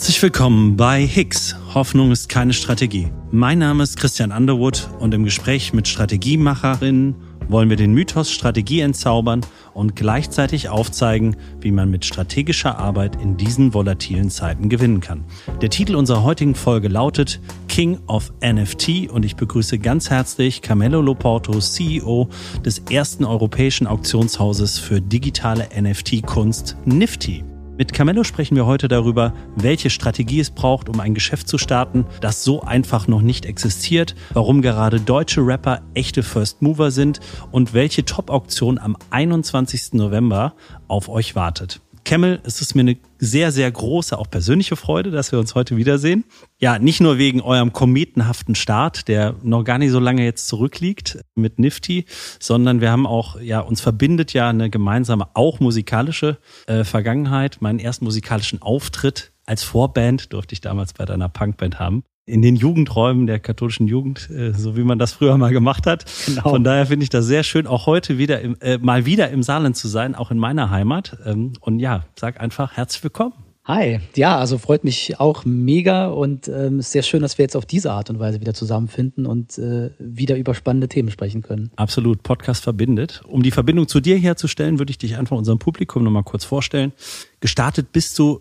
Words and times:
Herzlich 0.00 0.22
willkommen 0.22 0.78
bei 0.78 1.06
Hicks. 1.06 1.56
Hoffnung 1.74 2.10
ist 2.10 2.30
keine 2.30 2.54
Strategie. 2.54 3.12
Mein 3.32 3.58
Name 3.58 3.82
ist 3.82 3.98
Christian 3.98 4.32
Underwood 4.32 4.88
und 4.98 5.12
im 5.12 5.24
Gespräch 5.24 5.74
mit 5.74 5.88
Strategiemacherinnen 5.88 7.16
wollen 7.48 7.68
wir 7.68 7.76
den 7.76 7.92
Mythos 7.92 8.32
Strategie 8.32 8.80
entzaubern 8.80 9.42
und 9.74 9.96
gleichzeitig 9.96 10.70
aufzeigen, 10.70 11.36
wie 11.60 11.70
man 11.70 11.90
mit 11.90 12.06
strategischer 12.06 12.78
Arbeit 12.78 13.20
in 13.20 13.36
diesen 13.36 13.74
volatilen 13.74 14.30
Zeiten 14.30 14.70
gewinnen 14.70 15.00
kann. 15.00 15.24
Der 15.60 15.68
Titel 15.68 15.94
unserer 15.94 16.22
heutigen 16.22 16.54
Folge 16.54 16.88
lautet 16.88 17.38
King 17.68 17.98
of 18.06 18.32
NFT 18.42 19.10
und 19.10 19.26
ich 19.26 19.36
begrüße 19.36 19.78
ganz 19.78 20.08
herzlich 20.08 20.62
Camelo 20.62 21.02
Loporto, 21.02 21.58
CEO 21.58 22.30
des 22.64 22.78
ersten 22.90 23.26
europäischen 23.26 23.86
Auktionshauses 23.86 24.78
für 24.78 25.02
digitale 25.02 25.68
NFT-Kunst 25.78 26.78
Nifty. 26.86 27.44
Mit 27.80 27.94
Camello 27.94 28.24
sprechen 28.24 28.56
wir 28.56 28.66
heute 28.66 28.88
darüber, 28.88 29.32
welche 29.56 29.88
Strategie 29.88 30.38
es 30.38 30.50
braucht, 30.50 30.90
um 30.90 31.00
ein 31.00 31.14
Geschäft 31.14 31.48
zu 31.48 31.56
starten, 31.56 32.04
das 32.20 32.44
so 32.44 32.60
einfach 32.60 33.08
noch 33.08 33.22
nicht 33.22 33.46
existiert, 33.46 34.14
warum 34.34 34.60
gerade 34.60 35.00
deutsche 35.00 35.40
Rapper 35.40 35.80
echte 35.94 36.22
First 36.22 36.60
Mover 36.60 36.90
sind 36.90 37.20
und 37.52 37.72
welche 37.72 38.04
Top-Auktion 38.04 38.78
am 38.78 38.98
21. 39.08 39.94
November 39.94 40.52
auf 40.88 41.08
euch 41.08 41.34
wartet. 41.34 41.80
Kemmel, 42.10 42.40
es 42.42 42.60
ist 42.60 42.74
mir 42.74 42.80
eine 42.80 42.96
sehr, 43.20 43.52
sehr 43.52 43.70
große, 43.70 44.18
auch 44.18 44.28
persönliche 44.28 44.74
Freude, 44.74 45.12
dass 45.12 45.30
wir 45.30 45.38
uns 45.38 45.54
heute 45.54 45.76
wiedersehen. 45.76 46.24
Ja, 46.58 46.76
nicht 46.80 47.00
nur 47.00 47.18
wegen 47.18 47.40
eurem 47.40 47.72
kometenhaften 47.72 48.56
Start, 48.56 49.06
der 49.06 49.36
noch 49.44 49.62
gar 49.62 49.78
nicht 49.78 49.92
so 49.92 50.00
lange 50.00 50.24
jetzt 50.24 50.48
zurückliegt 50.48 51.20
mit 51.36 51.60
Nifty, 51.60 52.06
sondern 52.40 52.80
wir 52.80 52.90
haben 52.90 53.06
auch, 53.06 53.40
ja, 53.40 53.60
uns 53.60 53.80
verbindet 53.80 54.32
ja 54.32 54.48
eine 54.48 54.70
gemeinsame, 54.70 55.28
auch 55.34 55.60
musikalische 55.60 56.38
äh, 56.66 56.82
Vergangenheit. 56.82 57.58
Meinen 57.60 57.78
ersten 57.78 58.06
musikalischen 58.06 58.60
Auftritt 58.60 59.30
als 59.46 59.62
Vorband 59.62 60.32
durfte 60.32 60.54
ich 60.54 60.60
damals 60.60 60.92
bei 60.94 61.04
deiner 61.04 61.28
Punkband 61.28 61.78
haben 61.78 62.02
in 62.26 62.42
den 62.42 62.56
Jugendräumen 62.56 63.26
der 63.26 63.40
katholischen 63.40 63.86
Jugend, 63.86 64.30
äh, 64.30 64.52
so 64.52 64.76
wie 64.76 64.84
man 64.84 64.98
das 64.98 65.12
früher 65.12 65.36
mal 65.36 65.52
gemacht 65.52 65.86
hat. 65.86 66.04
Genau. 66.26 66.50
Von 66.50 66.64
daher 66.64 66.86
finde 66.86 67.04
ich 67.04 67.10
das 67.10 67.26
sehr 67.26 67.42
schön, 67.42 67.66
auch 67.66 67.86
heute 67.86 68.18
wieder 68.18 68.40
im, 68.40 68.56
äh, 68.60 68.78
mal 68.78 69.06
wieder 69.06 69.30
im 69.30 69.42
Saarland 69.42 69.76
zu 69.76 69.88
sein, 69.88 70.14
auch 70.14 70.30
in 70.30 70.38
meiner 70.38 70.70
Heimat. 70.70 71.18
Ähm, 71.24 71.54
und 71.60 71.80
ja, 71.80 72.04
sag 72.16 72.40
einfach 72.40 72.76
herzlich 72.76 73.02
willkommen. 73.02 73.32
Hi, 73.64 74.00
ja, 74.16 74.38
also 74.38 74.58
freut 74.58 74.84
mich 74.84 75.20
auch 75.20 75.44
mega 75.44 76.08
und 76.08 76.48
ähm, 76.48 76.80
ist 76.80 76.92
sehr 76.92 77.02
schön, 77.02 77.20
dass 77.20 77.36
wir 77.36 77.44
jetzt 77.44 77.56
auf 77.56 77.66
diese 77.66 77.92
Art 77.92 78.08
und 78.10 78.18
Weise 78.18 78.40
wieder 78.40 78.54
zusammenfinden 78.54 79.26
und 79.26 79.58
äh, 79.58 79.90
wieder 79.98 80.36
über 80.36 80.54
spannende 80.54 80.88
Themen 80.88 81.10
sprechen 81.10 81.42
können. 81.42 81.70
Absolut, 81.76 82.22
Podcast 82.22 82.64
verbindet. 82.64 83.20
Um 83.28 83.42
die 83.42 83.50
Verbindung 83.50 83.86
zu 83.86 84.00
dir 84.00 84.16
herzustellen, 84.16 84.78
würde 84.78 84.90
ich 84.90 84.98
dich 84.98 85.16
einfach 85.16 85.36
unserem 85.36 85.58
Publikum 85.58 86.02
nochmal 86.02 86.24
kurz 86.24 86.44
vorstellen. 86.44 86.92
Gestartet 87.40 87.92
bist 87.92 88.18
du, 88.18 88.40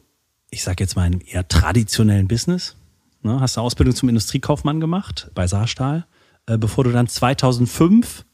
ich 0.50 0.64
sage 0.64 0.84
jetzt 0.84 0.96
mal, 0.96 1.06
in 1.06 1.14
einem 1.14 1.22
eher 1.28 1.48
traditionellen 1.48 2.28
Business, 2.28 2.76
Ne? 3.22 3.40
Hast 3.40 3.58
eine 3.58 3.66
Ausbildung 3.66 3.96
zum 3.96 4.10
Industriekaufmann 4.10 4.80
gemacht 4.80 5.32
bei 5.36 5.48
Saarstahl, 5.48 6.06
äh, 6.46 6.58
bevor 6.58 6.84
du 6.84 6.92
dann 6.92 7.08
2005, 7.08 8.26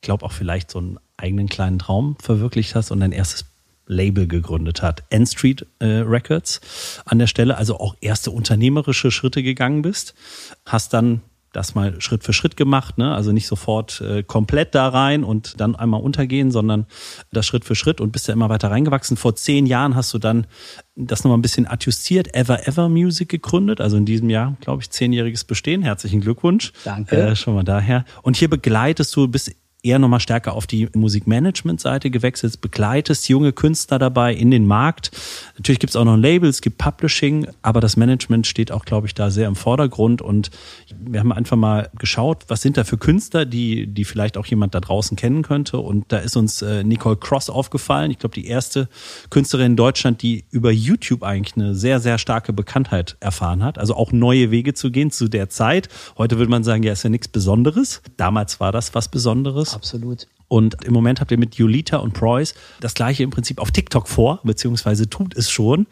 glaube 0.00 0.24
auch 0.24 0.32
vielleicht 0.32 0.70
so 0.70 0.78
einen 0.78 0.98
eigenen 1.16 1.48
kleinen 1.48 1.78
Traum 1.78 2.16
verwirklicht 2.20 2.74
hast 2.74 2.90
und 2.90 3.00
dein 3.00 3.12
erstes 3.12 3.46
Label 3.86 4.26
gegründet 4.26 4.82
hat, 4.82 5.04
N 5.10 5.26
Street 5.26 5.66
äh, 5.78 5.86
Records 5.86 6.60
an 7.04 7.18
der 7.18 7.26
Stelle, 7.26 7.56
also 7.56 7.78
auch 7.78 7.96
erste 8.00 8.30
unternehmerische 8.30 9.10
Schritte 9.10 9.42
gegangen 9.42 9.82
bist, 9.82 10.14
hast 10.64 10.94
dann 10.94 11.20
das 11.52 11.74
mal 11.74 12.00
Schritt 12.00 12.24
für 12.24 12.32
Schritt 12.32 12.56
gemacht, 12.56 12.98
ne? 12.98 13.14
also 13.14 13.32
nicht 13.32 13.46
sofort 13.46 14.00
äh, 14.00 14.22
komplett 14.22 14.74
da 14.74 14.88
rein 14.88 15.22
und 15.22 15.60
dann 15.60 15.76
einmal 15.76 16.02
untergehen, 16.02 16.50
sondern 16.50 16.86
das 17.32 17.46
Schritt 17.46 17.64
für 17.64 17.76
Schritt 17.76 18.00
und 18.00 18.10
bist 18.10 18.26
ja 18.26 18.34
immer 18.34 18.48
weiter 18.48 18.70
reingewachsen. 18.70 19.16
Vor 19.16 19.36
zehn 19.36 19.66
Jahren 19.66 19.94
hast 19.94 20.12
du 20.12 20.18
dann 20.18 20.46
das 20.96 21.24
nochmal 21.24 21.38
ein 21.38 21.42
bisschen 21.42 21.66
adjustiert, 21.66 22.34
Ever 22.34 22.66
Ever 22.68 22.88
Music 22.88 23.28
gegründet, 23.28 23.80
also 23.80 23.96
in 23.96 24.04
diesem 24.04 24.30
Jahr, 24.30 24.56
glaube 24.60 24.82
ich, 24.82 24.90
zehnjähriges 24.90 25.44
Bestehen. 25.44 25.82
Herzlichen 25.82 26.20
Glückwunsch. 26.20 26.72
Danke. 26.84 27.16
Äh, 27.16 27.36
schon 27.36 27.54
mal 27.54 27.64
daher. 27.64 28.04
Und 28.22 28.36
hier 28.36 28.48
begleitest 28.48 29.14
du 29.16 29.26
bis 29.28 29.50
eher 29.84 29.98
nochmal 29.98 30.20
stärker 30.20 30.54
auf 30.54 30.66
die 30.66 30.88
Musikmanagement-Seite 30.94 32.10
gewechselt, 32.10 32.60
begleitest 32.60 33.28
junge 33.28 33.52
Künstler 33.52 33.98
dabei 33.98 34.34
in 34.34 34.50
den 34.50 34.66
Markt. 34.66 35.10
Natürlich 35.56 35.78
gibt 35.78 35.90
es 35.90 35.96
auch 35.96 36.04
noch 36.04 36.14
ein 36.14 36.22
Label, 36.22 36.48
es 36.48 36.62
gibt 36.62 36.78
Publishing, 36.78 37.46
aber 37.62 37.80
das 37.80 37.96
Management 37.96 38.46
steht 38.46 38.72
auch, 38.72 38.84
glaube 38.84 39.06
ich, 39.06 39.14
da 39.14 39.30
sehr 39.30 39.46
im 39.46 39.56
Vordergrund. 39.56 40.22
Und 40.22 40.50
wir 40.98 41.20
haben 41.20 41.32
einfach 41.32 41.56
mal 41.56 41.90
geschaut, 41.98 42.44
was 42.48 42.62
sind 42.62 42.76
da 42.76 42.84
für 42.84 42.96
Künstler, 42.96 43.44
die, 43.44 43.86
die 43.86 44.04
vielleicht 44.04 44.38
auch 44.38 44.46
jemand 44.46 44.74
da 44.74 44.80
draußen 44.80 45.16
kennen 45.16 45.42
könnte. 45.42 45.78
Und 45.78 46.06
da 46.08 46.18
ist 46.18 46.36
uns 46.36 46.62
äh, 46.62 46.82
Nicole 46.82 47.16
Cross 47.16 47.50
aufgefallen. 47.50 48.10
Ich 48.10 48.18
glaube, 48.18 48.34
die 48.34 48.46
erste 48.46 48.88
Künstlerin 49.28 49.72
in 49.72 49.76
Deutschland, 49.76 50.22
die 50.22 50.44
über 50.50 50.72
YouTube 50.72 51.22
eigentlich 51.22 51.56
eine 51.56 51.74
sehr, 51.74 52.00
sehr 52.00 52.16
starke 52.16 52.54
Bekanntheit 52.54 53.16
erfahren 53.20 53.62
hat. 53.62 53.78
Also 53.78 53.94
auch 53.94 54.12
neue 54.12 54.50
Wege 54.50 54.72
zu 54.72 54.90
gehen 54.90 55.10
zu 55.10 55.28
der 55.28 55.50
Zeit. 55.50 55.88
Heute 56.16 56.38
würde 56.38 56.50
man 56.50 56.64
sagen, 56.64 56.82
ja, 56.82 56.92
ist 56.92 57.02
ja 57.02 57.10
nichts 57.10 57.28
Besonderes. 57.28 58.02
Damals 58.16 58.60
war 58.60 58.72
das 58.72 58.94
was 58.94 59.08
Besonderes. 59.08 59.73
Absolut. 59.74 60.26
Und 60.48 60.84
im 60.84 60.92
Moment 60.92 61.20
habt 61.20 61.30
ihr 61.30 61.38
mit 61.38 61.56
Julita 61.56 61.96
und 61.96 62.14
Preuß 62.14 62.54
das 62.80 62.94
gleiche 62.94 63.22
im 63.22 63.30
Prinzip 63.30 63.60
auf 63.60 63.70
TikTok 63.70 64.08
vor, 64.08 64.40
beziehungsweise 64.44 65.08
tut 65.08 65.36
es 65.36 65.50
schon. 65.50 65.86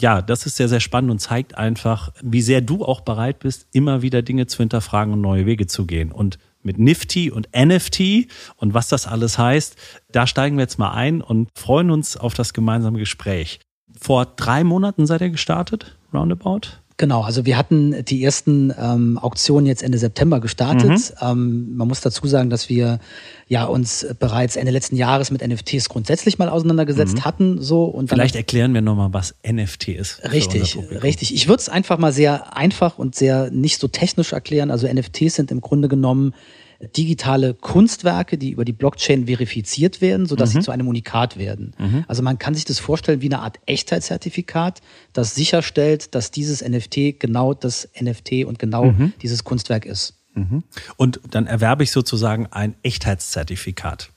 Ja, 0.00 0.22
das 0.22 0.46
ist 0.46 0.56
sehr, 0.56 0.68
sehr 0.68 0.80
spannend 0.80 1.10
und 1.10 1.18
zeigt 1.20 1.56
einfach, 1.56 2.10
wie 2.22 2.42
sehr 2.42 2.60
du 2.60 2.84
auch 2.84 3.02
bereit 3.02 3.38
bist, 3.38 3.68
immer 3.72 4.02
wieder 4.02 4.22
Dinge 4.22 4.46
zu 4.46 4.58
hinterfragen 4.58 5.12
und 5.12 5.20
neue 5.20 5.46
Wege 5.46 5.66
zu 5.66 5.86
gehen. 5.86 6.10
Und 6.10 6.38
mit 6.62 6.78
Nifty 6.78 7.30
und 7.30 7.48
NFT 7.54 8.26
und 8.56 8.74
was 8.74 8.88
das 8.88 9.06
alles 9.06 9.38
heißt, 9.38 9.76
da 10.10 10.26
steigen 10.26 10.56
wir 10.56 10.62
jetzt 10.62 10.78
mal 10.78 10.90
ein 10.90 11.20
und 11.20 11.50
freuen 11.54 11.90
uns 11.90 12.16
auf 12.16 12.34
das 12.34 12.52
gemeinsame 12.52 12.98
Gespräch. 12.98 13.60
Vor 14.00 14.26
drei 14.26 14.64
Monaten 14.64 15.06
seid 15.06 15.20
ihr 15.20 15.30
gestartet, 15.30 15.96
roundabout? 16.12 16.80
Genau, 16.98 17.22
also 17.22 17.46
wir 17.46 17.56
hatten 17.56 18.04
die 18.04 18.24
ersten 18.24 18.74
ähm, 18.76 19.18
Auktionen 19.18 19.66
jetzt 19.66 19.84
Ende 19.84 19.98
September 19.98 20.40
gestartet. 20.40 20.90
Mhm. 20.90 21.12
Ähm, 21.22 21.76
man 21.76 21.86
muss 21.86 22.00
dazu 22.00 22.26
sagen, 22.26 22.50
dass 22.50 22.68
wir 22.68 22.98
ja 23.46 23.66
uns 23.66 24.04
bereits 24.18 24.56
Ende 24.56 24.72
letzten 24.72 24.96
Jahres 24.96 25.30
mit 25.30 25.46
NFTs 25.46 25.88
grundsätzlich 25.88 26.38
mal 26.38 26.48
auseinandergesetzt 26.48 27.18
mhm. 27.18 27.24
hatten. 27.24 27.62
So 27.62 27.84
und 27.84 28.10
vielleicht 28.10 28.34
erklären 28.34 28.74
wir 28.74 28.80
nochmal, 28.80 29.12
was 29.12 29.36
NFT 29.48 29.90
ist. 29.90 30.20
Richtig, 30.32 30.76
richtig. 31.04 31.32
Ich 31.32 31.46
würde 31.46 31.60
es 31.60 31.68
einfach 31.68 31.98
mal 31.98 32.12
sehr 32.12 32.56
einfach 32.56 32.98
und 32.98 33.14
sehr 33.14 33.52
nicht 33.52 33.78
so 33.78 33.86
technisch 33.86 34.32
erklären. 34.32 34.72
Also 34.72 34.92
NFTs 34.92 35.36
sind 35.36 35.52
im 35.52 35.60
Grunde 35.60 35.86
genommen 35.86 36.34
digitale 36.96 37.54
Kunstwerke, 37.54 38.38
die 38.38 38.50
über 38.50 38.64
die 38.64 38.72
Blockchain 38.72 39.26
verifiziert 39.26 40.00
werden, 40.00 40.26
sodass 40.26 40.54
mhm. 40.54 40.58
sie 40.58 40.64
zu 40.64 40.70
einem 40.70 40.86
Unikat 40.86 41.36
werden. 41.36 41.74
Mhm. 41.78 42.04
Also 42.06 42.22
man 42.22 42.38
kann 42.38 42.54
sich 42.54 42.64
das 42.64 42.78
vorstellen 42.78 43.20
wie 43.20 43.26
eine 43.26 43.40
Art 43.40 43.58
Echtheitszertifikat, 43.66 44.80
das 45.12 45.34
sicherstellt, 45.34 46.14
dass 46.14 46.30
dieses 46.30 46.62
NFT 46.62 47.18
genau 47.18 47.54
das 47.54 47.88
NFT 48.00 48.44
und 48.44 48.58
genau 48.58 48.92
mhm. 48.92 49.12
dieses 49.22 49.42
Kunstwerk 49.42 49.86
ist. 49.86 50.14
Mhm. 50.34 50.62
Und 50.96 51.20
dann 51.30 51.46
erwerbe 51.46 51.82
ich 51.82 51.90
sozusagen 51.90 52.46
ein 52.46 52.76
Echtheitszertifikat. 52.82 54.10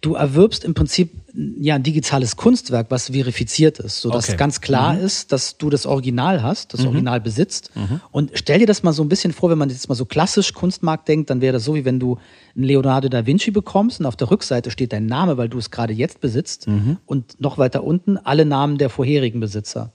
Du 0.00 0.14
erwirbst 0.14 0.64
im 0.64 0.74
Prinzip 0.74 1.10
ja 1.34 1.74
ein 1.74 1.82
digitales 1.82 2.36
Kunstwerk, 2.36 2.90
was 2.90 3.10
verifiziert 3.10 3.78
ist, 3.78 4.00
sodass 4.00 4.28
okay. 4.28 4.36
ganz 4.36 4.60
klar 4.60 4.94
mhm. 4.94 5.00
ist, 5.04 5.32
dass 5.32 5.56
du 5.58 5.70
das 5.70 5.86
Original 5.86 6.42
hast, 6.42 6.74
das 6.74 6.80
mhm. 6.80 6.88
Original 6.88 7.20
besitzt. 7.20 7.70
Mhm. 7.74 8.00
Und 8.10 8.32
stell 8.34 8.58
dir 8.58 8.66
das 8.66 8.82
mal 8.82 8.92
so 8.92 9.02
ein 9.02 9.08
bisschen 9.08 9.32
vor, 9.32 9.50
wenn 9.50 9.58
man 9.58 9.70
jetzt 9.70 9.88
mal 9.88 9.94
so 9.94 10.04
klassisch 10.04 10.52
Kunstmarkt 10.52 11.08
denkt, 11.08 11.30
dann 11.30 11.40
wäre 11.40 11.54
das 11.54 11.64
so, 11.64 11.74
wie 11.74 11.84
wenn 11.84 11.98
du 11.98 12.18
einen 12.54 12.64
Leonardo 12.64 13.08
da 13.08 13.26
Vinci 13.26 13.50
bekommst 13.50 14.00
und 14.00 14.06
auf 14.06 14.16
der 14.16 14.30
Rückseite 14.30 14.70
steht 14.70 14.92
dein 14.92 15.06
Name, 15.06 15.36
weil 15.36 15.48
du 15.48 15.58
es 15.58 15.70
gerade 15.70 15.92
jetzt 15.92 16.20
besitzt 16.20 16.68
mhm. 16.68 16.98
und 17.06 17.40
noch 17.40 17.58
weiter 17.58 17.82
unten 17.82 18.18
alle 18.18 18.44
Namen 18.44 18.78
der 18.78 18.90
vorherigen 18.90 19.40
Besitzer. 19.40 19.92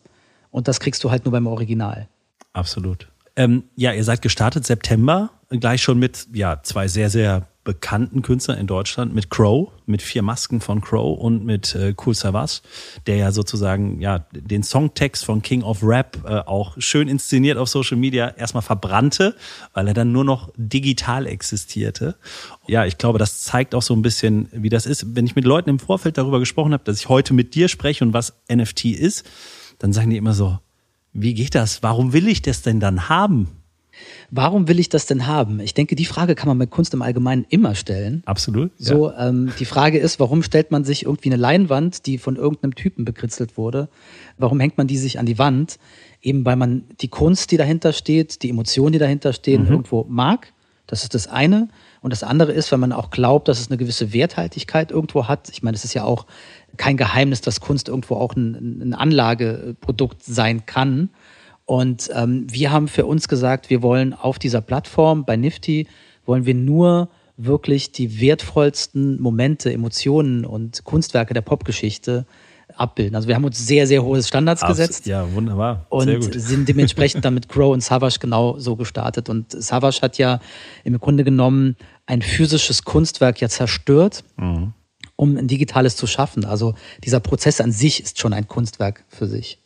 Und 0.52 0.68
das 0.68 0.80
kriegst 0.80 1.04
du 1.04 1.12
halt 1.12 1.26
nur 1.26 1.32
beim 1.32 1.48
Original. 1.48 2.08
Absolut. 2.54 3.08
Ähm, 3.36 3.64
ja, 3.76 3.94
ihr 3.94 4.04
seid 4.04 4.22
gestartet 4.22 4.66
September, 4.66 5.30
gleich 5.50 5.82
schon 5.82 6.00
mit 6.00 6.28
ja, 6.34 6.62
zwei 6.64 6.88
sehr, 6.88 7.10
sehr 7.10 7.48
bekannten 7.70 8.24
Künstler 8.24 8.58
in 8.58 8.66
Deutschland 8.66 9.14
mit 9.14 9.30
Crow, 9.30 9.70
mit 9.86 10.02
vier 10.02 10.24
Masken 10.24 10.60
von 10.60 10.82
Crow 10.82 11.20
und 11.20 11.46
mit 11.46 11.76
äh, 11.76 11.94
Cool 12.04 12.16
Savas, 12.16 12.64
der 13.06 13.18
ja 13.18 13.32
sozusagen 13.32 14.02
ja 14.02 14.26
den 14.32 14.64
Songtext 14.64 15.24
von 15.24 15.44
King 15.44 15.62
of 15.62 15.84
Rap 15.84 16.18
äh, 16.26 16.40
auch 16.40 16.78
schön 16.80 17.08
inszeniert 17.08 17.60
auf 17.60 17.70
Social 17.70 17.96
Media 17.96 18.30
erstmal 18.30 18.64
verbrannte, 18.64 19.36
weil 19.76 19.88
er 19.88 19.94
dann 19.94 20.12
nur 20.12 20.24
noch 20.24 20.52
digital 20.58 21.28
existierte. 21.28 22.16
Ja, 22.66 22.86
ich 22.88 22.98
glaube, 22.98 23.20
das 23.20 23.44
zeigt 23.44 23.76
auch 23.76 23.84
so 23.84 23.94
ein 23.94 24.02
bisschen, 24.02 24.50
wie 24.52 24.70
das 24.70 24.88
ist. 24.88 25.16
Wenn 25.16 25.28
ich 25.28 25.36
mit 25.36 25.46
Leuten 25.46 25.70
im 25.70 25.78
Vorfeld 25.78 26.18
darüber 26.18 26.40
gesprochen 26.40 26.74
habe, 26.74 26.84
dass 26.86 27.00
ich 27.00 27.08
heute 27.08 27.36
mit 27.36 27.54
dir 27.54 27.68
spreche 27.68 28.04
und 28.04 28.14
was 28.14 28.34
NFT 28.52 28.86
ist, 28.86 29.30
dann 29.78 29.94
sagen 29.94 30.10
die 30.10 30.18
immer 30.18 30.34
so, 30.34 30.58
wie 31.14 31.36
geht 31.36 31.54
das? 31.54 31.84
Warum 31.84 32.14
will 32.14 32.28
ich 32.30 32.42
das 32.42 32.64
denn 32.64 32.80
dann 32.80 33.10
haben? 33.10 33.59
Warum 34.32 34.68
will 34.68 34.80
ich 34.80 34.90
das 34.90 35.06
denn 35.06 35.28
haben? 35.28 35.60
Ich 35.60 35.74
denke, 35.74 35.96
die 35.96 36.06
Frage 36.06 36.36
kann 36.36 36.48
man 36.48 36.58
mit 36.58 36.70
Kunst 36.70 36.94
im 36.94 37.02
Allgemeinen 37.02 37.46
immer 37.50 37.76
stellen. 37.76 38.22
Absolut. 38.26 38.72
Ja. 38.78 38.86
So, 38.86 39.12
ähm, 39.14 39.52
die 39.60 39.66
Frage 39.66 39.98
ist, 39.98 40.20
warum 40.20 40.44
stellt 40.44 40.72
man 40.72 40.84
sich 40.84 41.06
irgendwie 41.06 41.30
eine 41.30 41.38
Leinwand, 41.38 42.06
die 42.06 42.18
von 42.18 42.36
irgendeinem 42.36 42.76
Typen 42.76 43.06
bekritzelt 43.06 43.58
wurde? 43.58 43.90
Warum 44.38 44.60
hängt 44.60 44.78
man 44.78 44.88
die 44.88 44.98
sich 44.98 45.20
an 45.20 45.26
die 45.26 45.40
Wand? 45.40 45.80
Eben 46.22 46.46
weil 46.46 46.56
man 46.56 46.84
die 47.02 47.08
Kunst, 47.08 47.52
die 47.52 47.58
dahinter 47.58 47.94
steht, 47.94 48.44
die 48.44 48.50
Emotionen, 48.50 48.94
die 48.94 49.00
dahinter 49.00 49.34
stehen, 49.34 49.64
mhm. 49.64 49.72
irgendwo 49.72 50.06
mag. 50.08 50.54
Das 50.86 51.04
ist 51.04 51.14
das 51.14 51.28
eine. 51.28 51.70
Und 52.02 52.12
das 52.12 52.24
andere 52.24 52.52
ist, 52.52 52.72
weil 52.72 52.80
man 52.80 52.92
auch 52.92 53.12
glaubt, 53.12 53.48
dass 53.48 53.60
es 53.60 53.70
eine 53.70 53.78
gewisse 53.78 54.14
Werthaltigkeit 54.14 54.92
irgendwo 54.92 55.28
hat. 55.28 55.50
Ich 55.50 55.62
meine, 55.62 55.76
es 55.76 55.84
ist 55.84 55.94
ja 55.94 56.04
auch 56.04 56.26
kein 56.78 56.98
Geheimnis, 56.98 57.42
dass 57.42 57.62
Kunst 57.62 57.90
irgendwo 57.90 58.16
auch 58.16 58.36
ein, 58.36 58.82
ein 58.82 58.94
Anlageprodukt 58.94 60.24
sein 60.24 60.66
kann. 60.66 61.10
Und 61.70 62.10
ähm, 62.16 62.48
wir 62.50 62.72
haben 62.72 62.88
für 62.88 63.06
uns 63.06 63.28
gesagt, 63.28 63.70
wir 63.70 63.84
wollen 63.84 64.16
auf 64.16 64.40
dieser 64.40 64.60
Plattform 64.60 65.24
bei 65.24 65.38
Nifty, 65.38 65.86
wollen 66.26 66.48
wir 66.48 66.56
nur 66.56 67.10
wirklich 67.38 67.92
die 67.92 68.20
wertvollsten 68.20 69.22
Momente, 69.22 69.72
Emotionen 69.72 70.46
und 70.46 70.84
Kunstwerke 70.84 71.36
der 71.36 71.42
Popgeschichte 71.42 72.26
abbilden. 72.76 73.16
Also 73.16 73.28
wir 73.28 73.36
haben 73.36 73.46
uns 73.46 73.68
sehr, 73.68 73.86
sehr 73.86 74.04
hohe 74.04 74.24
Standards 74.24 74.64
Abs 74.64 74.72
gesetzt. 74.72 75.06
Ja, 75.06 75.32
wunderbar. 75.32 75.86
Sehr 75.92 76.16
und 76.18 76.34
sind 76.34 76.68
dementsprechend 76.68 77.24
dann 77.24 77.36
mit 77.36 77.50
Crow 77.50 77.72
und 77.72 77.84
Savage 77.84 78.18
genau 78.20 78.58
so 78.58 78.76
gestartet. 78.76 79.30
Und 79.30 79.52
Savage 79.52 80.00
hat 80.02 80.18
ja 80.18 80.40
im 80.84 81.00
Grunde 81.00 81.24
genommen 81.24 81.76
ein 82.08 82.24
physisches 82.24 82.84
Kunstwerk 82.84 83.42
ja 83.42 83.48
zerstört, 83.48 84.24
mhm. 84.38 84.74
um 85.16 85.38
ein 85.38 85.48
digitales 85.48 85.96
zu 85.98 86.08
schaffen. 86.08 86.46
Also 86.46 86.74
dieser 87.04 87.20
Prozess 87.20 87.62
an 87.62 87.72
sich 87.72 88.02
ist 88.02 88.18
schon 88.18 88.34
ein 88.34 88.48
Kunstwerk 88.48 89.06
für 89.08 89.28
sich. 89.28 89.60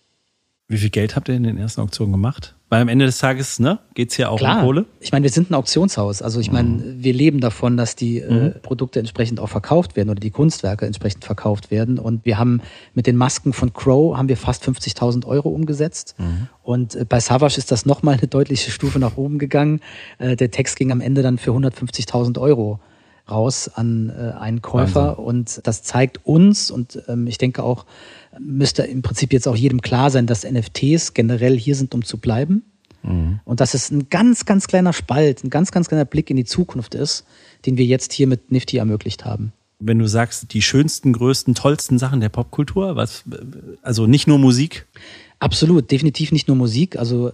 Wie 0.70 0.78
viel 0.78 0.90
Geld 0.90 1.16
habt 1.16 1.28
ihr 1.28 1.36
in 1.36 1.44
den 1.44 1.58
ersten 1.58 1.82
Auktionen 1.82 2.14
gemacht? 2.14 2.56
Weil 2.70 2.82
am 2.82 2.88
Ende 2.88 3.06
des 3.06 3.18
Tages 3.18 3.60
ne, 3.60 3.80
geht 3.94 4.12
es 4.12 4.18
ja 4.18 4.30
auch 4.30 4.38
Klar. 4.38 4.60
um 4.60 4.66
Kohle. 4.66 4.86
Ich 5.00 5.12
meine, 5.12 5.24
wir 5.24 5.30
sind 5.30 5.52
ein 5.52 5.54
Auktionshaus. 5.54 6.22
Also 6.22 6.40
ich 6.40 6.52
meine, 6.52 6.70
mhm. 6.70 7.04
wir 7.04 7.14
leben 7.14 7.42
davon, 7.42 7.78
dass 7.78 7.96
die 7.96 8.20
äh, 8.20 8.32
mhm. 8.32 8.54
Produkte 8.64 9.00
entsprechend 9.00 9.40
auch 9.40 9.50
verkauft 9.50 9.96
werden 9.96 10.10
oder 10.10 10.22
die 10.22 10.32
Kunstwerke 10.32 10.86
entsprechend 10.86 11.26
verkauft 11.26 11.70
werden. 11.70 12.00
Und 12.00 12.26
wir 12.26 12.40
haben 12.40 12.62
mit 12.94 13.06
den 13.06 13.18
Masken 13.18 13.52
von 13.54 13.74
Crow 13.74 14.18
haben 14.18 14.30
wir 14.30 14.38
fast 14.38 14.64
50.000 14.64 15.28
Euro 15.28 15.50
umgesetzt. 15.50 16.16
Mhm. 16.18 16.48
Und 16.64 16.96
äh, 16.96 17.06
bei 17.08 17.20
Savage 17.20 17.58
ist 17.58 17.72
das 17.72 17.86
nochmal 17.86 18.16
eine 18.18 18.28
deutliche 18.28 18.72
Stufe 18.72 18.98
nach 18.98 19.18
oben 19.18 19.38
gegangen. 19.38 19.82
Äh, 20.18 20.38
der 20.38 20.50
Text 20.50 20.78
ging 20.78 20.92
am 20.92 21.02
Ende 21.02 21.22
dann 21.22 21.38
für 21.38 21.52
150.000 21.52 22.40
Euro 22.40 22.80
raus 23.30 23.70
an 23.74 24.10
äh, 24.10 24.38
einen 24.40 24.62
Käufer. 24.62 25.10
Wahnsinn. 25.10 25.26
Und 25.26 25.68
das 25.68 25.84
zeigt 25.84 26.26
uns 26.26 26.72
und 26.72 27.04
ähm, 27.08 27.28
ich 27.28 27.38
denke 27.38 27.64
auch, 27.64 27.86
müsste 28.40 28.84
im 28.84 29.02
Prinzip 29.02 29.34
jetzt 29.34 29.48
auch 29.48 29.56
jedem 29.56 29.82
klar 29.82 30.10
sein, 30.10 30.28
dass 30.28 30.44
NFTs 30.44 31.14
generell 31.14 31.58
hier 31.58 31.76
sind, 31.76 31.94
um 31.94 32.04
zu 32.04 32.18
bleiben. 32.18 32.64
Mhm. 33.04 33.40
Und 33.46 33.60
dass 33.60 33.74
es 33.74 33.92
ein 33.92 34.10
ganz, 34.10 34.46
ganz 34.46 34.68
kleiner 34.68 34.94
Spalt, 34.94 35.44
ein 35.44 35.50
ganz, 35.50 35.72
ganz 35.72 35.88
kleiner 35.88 36.06
Blick 36.06 36.30
in 36.30 36.38
die 36.38 36.46
Zukunft 36.46 36.96
ist, 36.96 37.26
den 37.66 37.78
wir 37.78 37.86
jetzt 37.86 38.14
hier 38.14 38.28
mit 38.28 38.52
Nifty 38.52 38.78
ermöglicht 38.78 39.26
haben. 39.26 39.54
Wenn 39.80 40.00
du 40.00 40.08
sagst, 40.08 40.54
die 40.54 40.62
schönsten, 40.62 41.12
größten, 41.12 41.56
tollsten 41.56 42.00
Sachen 42.00 42.22
der 42.22 42.30
Popkultur, 42.30 42.96
was, 42.96 43.24
also 43.82 44.08
nicht 44.08 44.28
nur 44.28 44.40
Musik? 44.40 44.88
Absolut, 45.40 45.92
definitiv 45.92 46.32
nicht 46.32 46.48
nur 46.48 46.56
Musik. 46.56 46.98
Also 46.98 47.34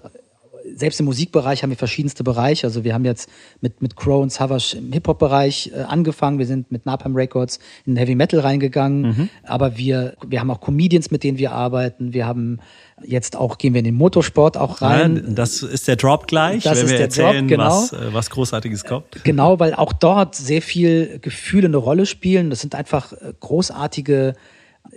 selbst 0.79 0.99
im 0.99 1.05
Musikbereich 1.05 1.63
haben 1.63 1.69
wir 1.69 1.77
verschiedenste 1.77 2.23
Bereiche. 2.23 2.67
Also 2.67 2.83
wir 2.83 2.93
haben 2.93 3.05
jetzt 3.05 3.29
mit, 3.61 3.81
mit 3.81 3.95
Crow 3.95 4.21
und 4.21 4.31
Savage 4.31 4.75
im 4.77 4.91
Hip-Hop-Bereich 4.91 5.71
äh, 5.75 5.81
angefangen. 5.81 6.39
Wir 6.39 6.45
sind 6.45 6.71
mit 6.71 6.85
Napalm 6.85 7.15
Records 7.15 7.59
in 7.85 7.95
Heavy 7.95 8.15
Metal 8.15 8.39
reingegangen. 8.39 9.01
Mhm. 9.01 9.29
Aber 9.43 9.77
wir, 9.77 10.15
wir 10.25 10.39
haben 10.39 10.51
auch 10.51 10.61
Comedians, 10.61 11.11
mit 11.11 11.23
denen 11.23 11.37
wir 11.37 11.51
arbeiten. 11.51 12.13
Wir 12.13 12.25
haben 12.25 12.59
jetzt 13.03 13.35
auch, 13.35 13.57
gehen 13.57 13.73
wir 13.73 13.79
in 13.79 13.85
den 13.85 13.95
Motorsport 13.95 14.57
auch 14.57 14.81
rein. 14.81 15.15
Ja, 15.15 15.33
das 15.33 15.63
ist 15.63 15.87
der 15.87 15.95
Drop 15.95 16.27
gleich, 16.27 16.63
das 16.63 16.81
wenn 16.81 16.89
wir 16.89 16.99
erzählen, 16.99 17.47
Drop, 17.47 17.57
genau. 17.57 17.65
was, 17.65 17.93
äh, 17.93 18.13
was 18.13 18.29
Großartiges 18.29 18.83
kommt. 18.85 19.05
Genau, 19.23 19.59
weil 19.59 19.75
auch 19.75 19.93
dort 19.93 20.35
sehr 20.35 20.61
viel 20.61 21.19
Gefühle 21.21 21.67
eine 21.67 21.77
Rolle 21.77 22.05
spielen. 22.05 22.49
Das 22.49 22.61
sind 22.61 22.73
einfach 22.73 23.13
äh, 23.13 23.33
großartige 23.39 24.33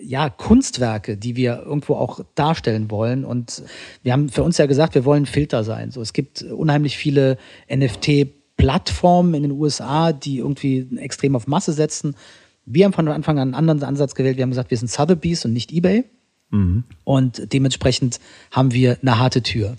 ja, 0.00 0.30
Kunstwerke, 0.30 1.16
die 1.16 1.36
wir 1.36 1.62
irgendwo 1.64 1.94
auch 1.94 2.20
darstellen 2.34 2.90
wollen. 2.90 3.24
Und 3.24 3.62
wir 4.02 4.12
haben 4.12 4.28
für 4.28 4.42
uns 4.42 4.58
ja 4.58 4.66
gesagt, 4.66 4.94
wir 4.94 5.04
wollen 5.04 5.26
Filter 5.26 5.64
sein. 5.64 5.90
So, 5.90 6.00
es 6.00 6.12
gibt 6.12 6.42
unheimlich 6.42 6.96
viele 6.96 7.38
NFT-Plattformen 7.70 9.34
in 9.34 9.42
den 9.42 9.52
USA, 9.52 10.12
die 10.12 10.38
irgendwie 10.38 10.88
extrem 10.98 11.36
auf 11.36 11.46
Masse 11.46 11.72
setzen. 11.72 12.16
Wir 12.64 12.84
haben 12.84 12.92
von 12.92 13.08
Anfang 13.08 13.38
an 13.38 13.48
einen 13.48 13.54
anderen 13.54 13.82
Ansatz 13.82 14.14
gewählt. 14.14 14.36
Wir 14.36 14.42
haben 14.42 14.50
gesagt, 14.50 14.70
wir 14.70 14.78
sind 14.78 14.90
Sotheby's 14.90 15.44
und 15.44 15.52
nicht 15.52 15.72
eBay. 15.72 16.04
Mhm. 16.50 16.84
Und 17.04 17.52
dementsprechend 17.52 18.20
haben 18.50 18.72
wir 18.72 18.98
eine 19.00 19.18
harte 19.18 19.42
Tür. 19.42 19.76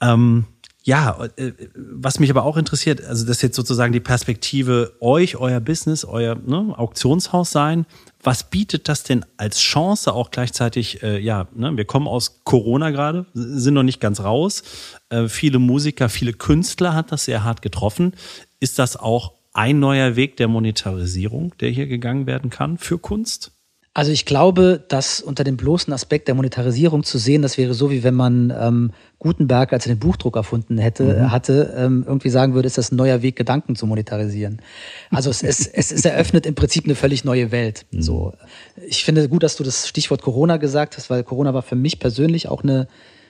Ähm, 0.00 0.44
ja, 0.86 1.18
äh, 1.34 1.52
was 1.74 2.20
mich 2.20 2.30
aber 2.30 2.44
auch 2.44 2.56
interessiert, 2.56 3.04
also 3.04 3.26
das 3.26 3.38
ist 3.38 3.42
jetzt 3.42 3.56
sozusagen 3.56 3.92
die 3.92 3.98
Perspektive 3.98 4.92
euch, 5.00 5.34
euer 5.34 5.58
Business, 5.58 6.04
euer 6.04 6.36
ne, 6.36 6.74
Auktionshaus 6.78 7.50
sein. 7.50 7.86
Was 8.22 8.48
bietet 8.50 8.88
das 8.88 9.02
denn 9.02 9.24
als 9.36 9.58
Chance 9.58 10.12
auch 10.12 10.30
gleichzeitig? 10.30 11.02
Äh, 11.02 11.18
ja, 11.18 11.48
ne, 11.56 11.76
wir 11.76 11.86
kommen 11.86 12.06
aus 12.06 12.44
Corona 12.44 12.90
gerade, 12.90 13.26
sind 13.34 13.74
noch 13.74 13.82
nicht 13.82 14.00
ganz 14.00 14.20
raus. 14.20 14.62
Äh, 15.08 15.26
viele 15.26 15.58
Musiker, 15.58 16.08
viele 16.08 16.32
Künstler 16.32 16.94
hat 16.94 17.10
das 17.10 17.24
sehr 17.24 17.42
hart 17.42 17.62
getroffen. 17.62 18.14
Ist 18.60 18.78
das 18.78 18.96
auch 18.96 19.32
ein 19.54 19.80
neuer 19.80 20.14
Weg 20.14 20.36
der 20.36 20.46
Monetarisierung, 20.46 21.52
der 21.58 21.70
hier 21.70 21.88
gegangen 21.88 22.28
werden 22.28 22.48
kann 22.48 22.78
für 22.78 22.98
Kunst? 22.98 23.55
Also 23.96 24.12
ich 24.12 24.26
glaube, 24.26 24.84
dass 24.88 25.22
unter 25.22 25.42
dem 25.42 25.56
bloßen 25.56 25.90
Aspekt 25.90 26.28
der 26.28 26.34
Monetarisierung 26.34 27.02
zu 27.02 27.16
sehen, 27.16 27.40
das 27.40 27.56
wäre 27.56 27.72
so, 27.72 27.90
wie 27.90 28.04
wenn 28.04 28.12
man 28.12 28.52
ähm, 28.54 28.90
Gutenberg, 29.18 29.72
als 29.72 29.86
er 29.86 29.94
den 29.94 29.98
Buchdruck 29.98 30.36
erfunden 30.36 30.76
hätte, 30.76 31.04
mhm. 31.04 31.30
hatte, 31.30 31.72
ähm, 31.74 32.04
irgendwie 32.06 32.28
sagen 32.28 32.52
würde, 32.52 32.66
ist 32.66 32.76
das 32.76 32.92
ein 32.92 32.96
neuer 32.96 33.22
Weg, 33.22 33.36
Gedanken 33.36 33.74
zu 33.74 33.86
monetarisieren. 33.86 34.60
Also 35.08 35.30
es, 35.30 35.42
es, 35.42 35.66
es, 35.66 35.92
es 35.92 36.04
eröffnet 36.04 36.44
im 36.44 36.54
Prinzip 36.54 36.84
eine 36.84 36.94
völlig 36.94 37.24
neue 37.24 37.52
Welt. 37.52 37.86
Mhm. 37.90 38.02
So, 38.02 38.34
ich 38.86 39.02
finde 39.02 39.30
gut, 39.30 39.42
dass 39.42 39.56
du 39.56 39.64
das 39.64 39.88
Stichwort 39.88 40.20
Corona 40.20 40.58
gesagt 40.58 40.98
hast, 40.98 41.08
weil 41.08 41.24
Corona 41.24 41.54
war 41.54 41.62
für 41.62 41.74
mich 41.74 41.98
persönlich 41.98 42.48
auch 42.48 42.62
eine 42.62 42.88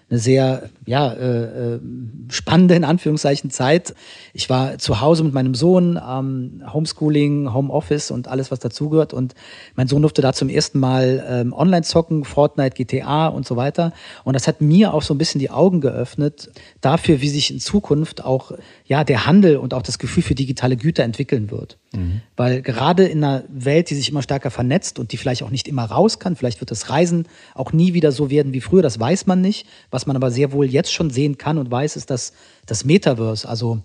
eine 0.08 0.20
sehr 0.20 0.70
ja, 0.84 1.12
äh, 1.12 1.74
äh, 1.74 1.80
spannende 2.28 2.76
in 2.76 2.84
Anführungszeichen 2.84 3.50
Zeit. 3.50 3.92
Ich 4.32 4.48
war 4.48 4.78
zu 4.78 5.00
Hause 5.00 5.24
mit 5.24 5.34
meinem 5.34 5.56
Sohn, 5.56 6.00
ähm, 6.08 6.62
Homeschooling, 6.72 7.52
Homeoffice 7.52 8.12
und 8.12 8.28
alles, 8.28 8.52
was 8.52 8.60
dazugehört. 8.60 9.12
Und 9.12 9.34
mein 9.74 9.88
Sohn 9.88 10.02
durfte 10.02 10.22
da 10.22 10.32
zum 10.32 10.48
ersten 10.48 10.78
Mal 10.78 11.24
ähm, 11.28 11.52
online 11.52 11.82
zocken, 11.82 12.24
Fortnite, 12.24 12.76
GTA 12.76 13.26
und 13.26 13.46
so 13.46 13.56
weiter. 13.56 13.92
Und 14.22 14.34
das 14.34 14.46
hat 14.46 14.60
mir 14.60 14.94
auch 14.94 15.02
so 15.02 15.12
ein 15.12 15.18
bisschen 15.18 15.40
die 15.40 15.50
Augen 15.50 15.80
geöffnet 15.80 16.50
dafür, 16.80 17.20
wie 17.20 17.28
sich 17.28 17.50
in 17.50 17.58
Zukunft 17.58 18.24
auch 18.24 18.52
ja 18.84 19.02
der 19.02 19.26
Handel 19.26 19.56
und 19.56 19.74
auch 19.74 19.82
das 19.82 19.98
Gefühl 19.98 20.22
für 20.22 20.36
digitale 20.36 20.76
Güter 20.76 21.02
entwickeln 21.02 21.50
wird. 21.50 21.78
Mhm. 21.92 22.20
Weil 22.36 22.62
gerade 22.62 23.04
in 23.04 23.22
einer 23.22 23.44
Welt, 23.48 23.90
die 23.90 23.94
sich 23.94 24.08
immer 24.08 24.22
stärker 24.22 24.50
vernetzt 24.50 24.98
und 24.98 25.12
die 25.12 25.16
vielleicht 25.16 25.42
auch 25.42 25.50
nicht 25.50 25.68
immer 25.68 25.84
raus 25.84 26.18
kann, 26.18 26.36
vielleicht 26.36 26.60
wird 26.60 26.70
das 26.70 26.90
Reisen 26.90 27.28
auch 27.54 27.72
nie 27.72 27.94
wieder 27.94 28.12
so 28.12 28.30
werden 28.30 28.52
wie 28.52 28.60
früher, 28.60 28.82
das 28.82 28.98
weiß 28.98 29.26
man 29.26 29.40
nicht. 29.40 29.66
Was 29.90 30.06
man 30.06 30.16
aber 30.16 30.30
sehr 30.30 30.52
wohl 30.52 30.66
jetzt 30.66 30.92
schon 30.92 31.10
sehen 31.10 31.38
kann 31.38 31.58
und 31.58 31.70
weiß, 31.70 31.96
ist, 31.96 32.10
dass 32.10 32.32
das 32.66 32.84
Metaverse, 32.84 33.48
also 33.48 33.82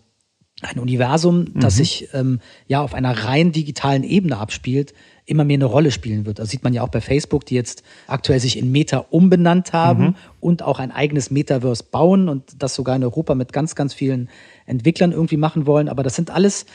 ein 0.61 0.79
Universum, 0.79 1.39
mhm. 1.39 1.59
das 1.59 1.75
sich 1.75 2.09
ähm, 2.13 2.39
ja 2.67 2.81
auf 2.81 2.93
einer 2.93 3.25
rein 3.25 3.51
digitalen 3.51 4.03
Ebene 4.03 4.37
abspielt, 4.37 4.93
immer 5.25 5.43
mehr 5.43 5.55
eine 5.55 5.65
Rolle 5.65 5.91
spielen 5.91 6.25
wird. 6.25 6.39
Das 6.39 6.49
sieht 6.49 6.63
man 6.63 6.73
ja 6.73 6.83
auch 6.83 6.89
bei 6.89 7.01
Facebook, 7.01 7.45
die 7.45 7.55
jetzt 7.55 7.83
aktuell 8.07 8.39
sich 8.39 8.57
in 8.57 8.71
Meta 8.71 9.05
umbenannt 9.09 9.73
haben 9.73 10.03
mhm. 10.03 10.15
und 10.39 10.61
auch 10.61 10.79
ein 10.79 10.91
eigenes 10.91 11.31
Metaverse 11.31 11.85
bauen 11.89 12.29
und 12.29 12.61
das 12.61 12.75
sogar 12.75 12.95
in 12.95 13.03
Europa 13.03 13.33
mit 13.33 13.53
ganz, 13.53 13.75
ganz 13.75 13.93
vielen 13.93 14.29
Entwicklern 14.65 15.11
irgendwie 15.11 15.37
machen 15.37 15.65
wollen. 15.65 15.89
Aber 15.89 16.03
das 16.03 16.15
sind 16.15 16.31
alles 16.31 16.65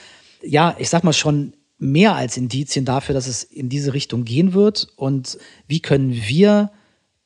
ja, 0.42 0.76
ich 0.78 0.88
sag 0.88 1.04
mal 1.04 1.12
schon 1.12 1.54
mehr 1.78 2.14
als 2.14 2.36
Indizien 2.36 2.84
dafür, 2.84 3.14
dass 3.14 3.26
es 3.26 3.42
in 3.42 3.68
diese 3.68 3.94
Richtung 3.94 4.24
gehen 4.24 4.54
wird. 4.54 4.88
Und 4.96 5.38
wie 5.68 5.80
können 5.80 6.12
wir 6.12 6.70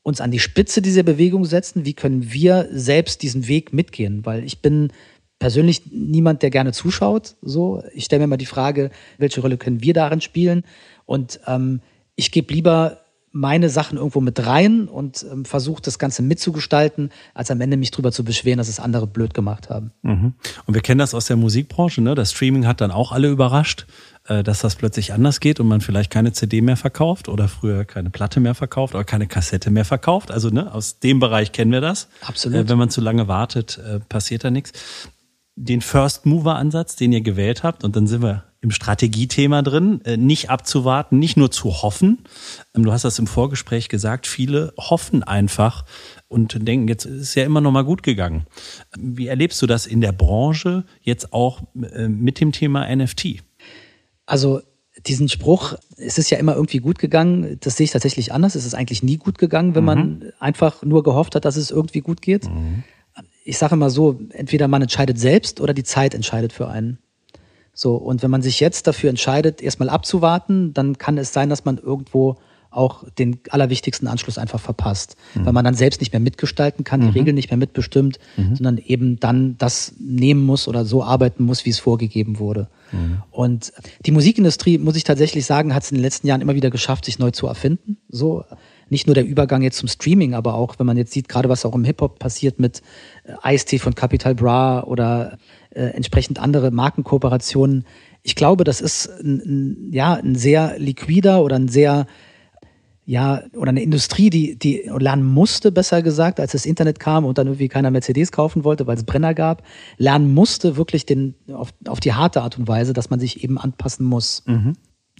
uns 0.02 0.20
an 0.20 0.30
die 0.30 0.38
Spitze 0.38 0.82
dieser 0.82 1.02
Bewegung 1.02 1.44
setzen? 1.44 1.84
Wie 1.84 1.94
können 1.94 2.32
wir 2.32 2.68
selbst 2.72 3.22
diesen 3.22 3.46
Weg 3.46 3.72
mitgehen? 3.72 4.24
Weil 4.26 4.44
ich 4.44 4.60
bin 4.60 4.92
persönlich 5.38 5.82
niemand, 5.90 6.42
der 6.42 6.50
gerne 6.50 6.72
zuschaut. 6.72 7.36
So, 7.42 7.82
ich 7.94 8.04
stelle 8.04 8.20
mir 8.20 8.26
mal 8.26 8.36
die 8.36 8.46
Frage, 8.46 8.90
welche 9.18 9.40
Rolle 9.40 9.56
können 9.56 9.82
wir 9.82 9.94
darin 9.94 10.20
spielen? 10.20 10.64
Und 11.06 11.40
ähm, 11.46 11.80
ich 12.16 12.32
gebe 12.32 12.52
lieber 12.52 12.99
meine 13.32 13.68
Sachen 13.68 13.96
irgendwo 13.96 14.20
mit 14.20 14.44
rein 14.44 14.88
und 14.88 15.24
ähm, 15.30 15.44
versuche 15.44 15.80
das 15.82 15.98
Ganze 15.98 16.22
mitzugestalten, 16.22 17.10
als 17.32 17.50
am 17.50 17.60
Ende 17.60 17.76
mich 17.76 17.92
drüber 17.92 18.10
zu 18.10 18.24
beschweren, 18.24 18.58
dass 18.58 18.68
es 18.68 18.80
andere 18.80 19.06
blöd 19.06 19.34
gemacht 19.34 19.70
haben. 19.70 19.92
Mhm. 20.02 20.34
Und 20.66 20.74
wir 20.74 20.80
kennen 20.80 20.98
das 20.98 21.14
aus 21.14 21.26
der 21.26 21.36
Musikbranche, 21.36 22.00
ne? 22.00 22.14
Das 22.14 22.32
Streaming 22.32 22.66
hat 22.66 22.80
dann 22.80 22.90
auch 22.90 23.12
alle 23.12 23.28
überrascht, 23.28 23.86
äh, 24.26 24.42
dass 24.42 24.60
das 24.60 24.74
plötzlich 24.74 25.12
anders 25.12 25.38
geht 25.38 25.60
und 25.60 25.68
man 25.68 25.80
vielleicht 25.80 26.10
keine 26.10 26.32
CD 26.32 26.60
mehr 26.60 26.76
verkauft 26.76 27.28
oder 27.28 27.46
früher 27.46 27.84
keine 27.84 28.10
Platte 28.10 28.40
mehr 28.40 28.54
verkauft 28.54 28.94
oder 28.94 29.04
keine 29.04 29.28
Kassette 29.28 29.70
mehr 29.70 29.84
verkauft. 29.84 30.32
Also 30.32 30.50
ne, 30.50 30.74
aus 30.74 30.98
dem 30.98 31.20
Bereich 31.20 31.52
kennen 31.52 31.70
wir 31.70 31.80
das. 31.80 32.08
Absolut. 32.22 32.58
Äh, 32.58 32.68
wenn 32.68 32.78
man 32.78 32.90
zu 32.90 33.00
lange 33.00 33.28
wartet, 33.28 33.78
äh, 33.78 34.00
passiert 34.00 34.42
da 34.42 34.50
nichts. 34.50 34.72
Den 35.54 35.82
First 35.82 36.26
Mover 36.26 36.56
Ansatz, 36.56 36.96
den 36.96 37.12
ihr 37.12 37.20
gewählt 37.20 37.62
habt, 37.62 37.84
und 37.84 37.94
dann 37.94 38.06
sind 38.06 38.22
wir 38.22 38.49
im 38.62 38.70
Strategiethema 38.70 39.62
drin, 39.62 40.02
äh, 40.04 40.16
nicht 40.16 40.50
abzuwarten, 40.50 41.18
nicht 41.18 41.36
nur 41.36 41.50
zu 41.50 41.82
hoffen. 41.82 42.18
Ähm, 42.74 42.84
du 42.84 42.92
hast 42.92 43.04
das 43.04 43.18
im 43.18 43.26
Vorgespräch 43.26 43.88
gesagt, 43.88 44.26
viele 44.26 44.74
hoffen 44.76 45.22
einfach 45.22 45.84
und 46.28 46.66
denken, 46.66 46.88
jetzt 46.88 47.06
ist 47.06 47.34
ja 47.34 47.44
immer 47.44 47.60
noch 47.60 47.72
mal 47.72 47.84
gut 47.84 48.02
gegangen. 48.02 48.46
Wie 48.98 49.28
erlebst 49.28 49.60
du 49.62 49.66
das 49.66 49.86
in 49.86 50.00
der 50.00 50.12
Branche 50.12 50.84
jetzt 51.00 51.32
auch 51.32 51.62
äh, 51.92 52.08
mit 52.08 52.40
dem 52.40 52.52
Thema 52.52 52.94
NFT? 52.94 53.42
Also 54.26 54.60
diesen 55.06 55.28
Spruch, 55.28 55.74
es 55.96 56.18
ist 56.18 56.30
ja 56.30 56.38
immer 56.38 56.54
irgendwie 56.54 56.78
gut 56.78 56.98
gegangen, 56.98 57.56
das 57.60 57.76
sehe 57.76 57.84
ich 57.84 57.90
tatsächlich 57.92 58.32
anders. 58.32 58.54
Es 58.54 58.66
ist 58.66 58.74
eigentlich 58.74 59.02
nie 59.02 59.16
gut 59.16 59.38
gegangen, 59.38 59.74
wenn 59.74 59.84
mhm. 59.84 59.86
man 59.86 60.32
einfach 60.38 60.82
nur 60.82 61.02
gehofft 61.02 61.34
hat, 61.34 61.46
dass 61.46 61.56
es 61.56 61.70
irgendwie 61.70 62.00
gut 62.00 62.20
geht. 62.20 62.44
Mhm. 62.44 62.84
Ich 63.44 63.56
sage 63.56 63.74
immer 63.74 63.88
so, 63.88 64.20
entweder 64.30 64.68
man 64.68 64.82
entscheidet 64.82 65.18
selbst 65.18 65.60
oder 65.60 65.72
die 65.72 65.82
Zeit 65.82 66.14
entscheidet 66.14 66.52
für 66.52 66.68
einen. 66.68 66.98
So, 67.80 67.94
und 67.94 68.22
wenn 68.22 68.30
man 68.30 68.42
sich 68.42 68.60
jetzt 68.60 68.86
dafür 68.86 69.08
entscheidet, 69.08 69.62
erstmal 69.62 69.88
abzuwarten, 69.88 70.74
dann 70.74 70.98
kann 70.98 71.16
es 71.16 71.32
sein, 71.32 71.48
dass 71.48 71.64
man 71.64 71.78
irgendwo 71.78 72.36
auch 72.68 73.04
den 73.18 73.40
allerwichtigsten 73.48 74.06
Anschluss 74.06 74.36
einfach 74.36 74.60
verpasst, 74.60 75.16
mhm. 75.34 75.46
weil 75.46 75.54
man 75.54 75.64
dann 75.64 75.72
selbst 75.72 76.02
nicht 76.02 76.12
mehr 76.12 76.20
mitgestalten 76.20 76.84
kann, 76.84 77.00
die 77.00 77.06
mhm. 77.06 77.14
Regeln 77.14 77.34
nicht 77.36 77.48
mehr 77.50 77.56
mitbestimmt, 77.56 78.18
mhm. 78.36 78.54
sondern 78.54 78.76
eben 78.76 79.18
dann 79.18 79.56
das 79.56 79.94
nehmen 79.98 80.44
muss 80.44 80.68
oder 80.68 80.84
so 80.84 81.02
arbeiten 81.02 81.42
muss, 81.44 81.64
wie 81.64 81.70
es 81.70 81.78
vorgegeben 81.78 82.38
wurde. 82.38 82.68
Mhm. 82.92 83.22
Und 83.30 83.72
die 84.04 84.10
Musikindustrie, 84.10 84.76
muss 84.76 84.96
ich 84.96 85.04
tatsächlich 85.04 85.46
sagen, 85.46 85.74
hat 85.74 85.82
es 85.82 85.90
in 85.90 85.96
den 85.96 86.02
letzten 86.02 86.26
Jahren 86.26 86.42
immer 86.42 86.54
wieder 86.54 86.68
geschafft, 86.68 87.06
sich 87.06 87.18
neu 87.18 87.30
zu 87.30 87.46
erfinden. 87.46 87.96
So 88.10 88.44
nicht 88.90 89.06
nur 89.06 89.14
der 89.14 89.24
Übergang 89.24 89.62
jetzt 89.62 89.78
zum 89.78 89.88
Streaming, 89.88 90.34
aber 90.34 90.54
auch, 90.54 90.78
wenn 90.78 90.86
man 90.86 90.96
jetzt 90.96 91.12
sieht, 91.12 91.28
gerade 91.28 91.48
was 91.48 91.64
auch 91.64 91.74
im 91.74 91.84
Hip-Hop 91.84 92.18
passiert 92.18 92.58
mit 92.58 92.82
äh, 93.24 93.54
Ice-T 93.54 93.78
von 93.78 93.94
Capital 93.94 94.34
Bra 94.34 94.82
oder 94.82 95.38
äh, 95.70 95.82
entsprechend 95.82 96.38
andere 96.38 96.70
Markenkooperationen. 96.70 97.84
Ich 98.22 98.34
glaube, 98.34 98.64
das 98.64 98.80
ist 98.80 99.08
ein, 99.20 99.40
ein, 99.44 99.92
ja, 99.92 100.14
ein 100.14 100.34
sehr 100.34 100.78
liquider 100.78 101.42
oder 101.42 101.56
ein 101.56 101.68
sehr 101.68 102.06
ja, 103.10 103.42
oder 103.56 103.70
eine 103.70 103.82
Industrie, 103.82 104.30
die, 104.30 104.56
die 104.56 104.88
lernen 104.98 105.24
musste, 105.24 105.72
besser 105.72 106.00
gesagt, 106.00 106.38
als 106.38 106.52
das 106.52 106.64
Internet 106.64 107.00
kam 107.00 107.24
und 107.24 107.38
dann 107.38 107.48
irgendwie 107.48 107.66
keiner 107.66 107.90
Mercedes 107.90 108.30
kaufen 108.30 108.62
wollte, 108.62 108.86
weil 108.86 108.96
es 108.96 109.02
Brenner 109.02 109.34
gab, 109.34 109.64
lernen 109.96 110.32
musste 110.32 110.76
wirklich 110.76 111.06
den, 111.06 111.34
auf, 111.52 111.70
auf 111.88 111.98
die 111.98 112.12
harte 112.12 112.42
Art 112.42 112.56
und 112.56 112.68
Weise, 112.68 112.92
dass 112.92 113.10
man 113.10 113.18
sich 113.18 113.42
eben 113.42 113.58
anpassen 113.58 114.06
muss. 114.06 114.44
Mhm. 114.46 114.74